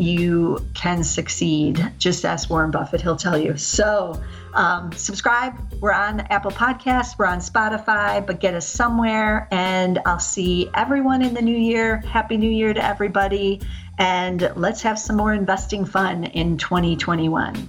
you 0.00 0.66
can 0.74 1.04
succeed. 1.04 1.92
Just 1.98 2.24
ask 2.24 2.48
Warren 2.48 2.70
Buffett, 2.70 3.00
he'll 3.00 3.16
tell 3.16 3.38
you. 3.38 3.56
So, 3.56 4.20
um, 4.54 4.92
subscribe. 4.92 5.54
We're 5.80 5.92
on 5.92 6.20
Apple 6.20 6.50
Podcasts, 6.50 7.18
we're 7.18 7.26
on 7.26 7.38
Spotify, 7.38 8.26
but 8.26 8.40
get 8.40 8.54
us 8.54 8.66
somewhere. 8.66 9.48
And 9.50 10.00
I'll 10.06 10.18
see 10.18 10.70
everyone 10.74 11.22
in 11.22 11.34
the 11.34 11.42
new 11.42 11.56
year. 11.56 11.98
Happy 11.98 12.36
New 12.36 12.50
Year 12.50 12.72
to 12.72 12.84
everybody. 12.84 13.60
And 13.98 14.50
let's 14.56 14.82
have 14.82 14.98
some 14.98 15.16
more 15.16 15.32
investing 15.32 15.84
fun 15.84 16.24
in 16.24 16.56
2021. 16.56 17.68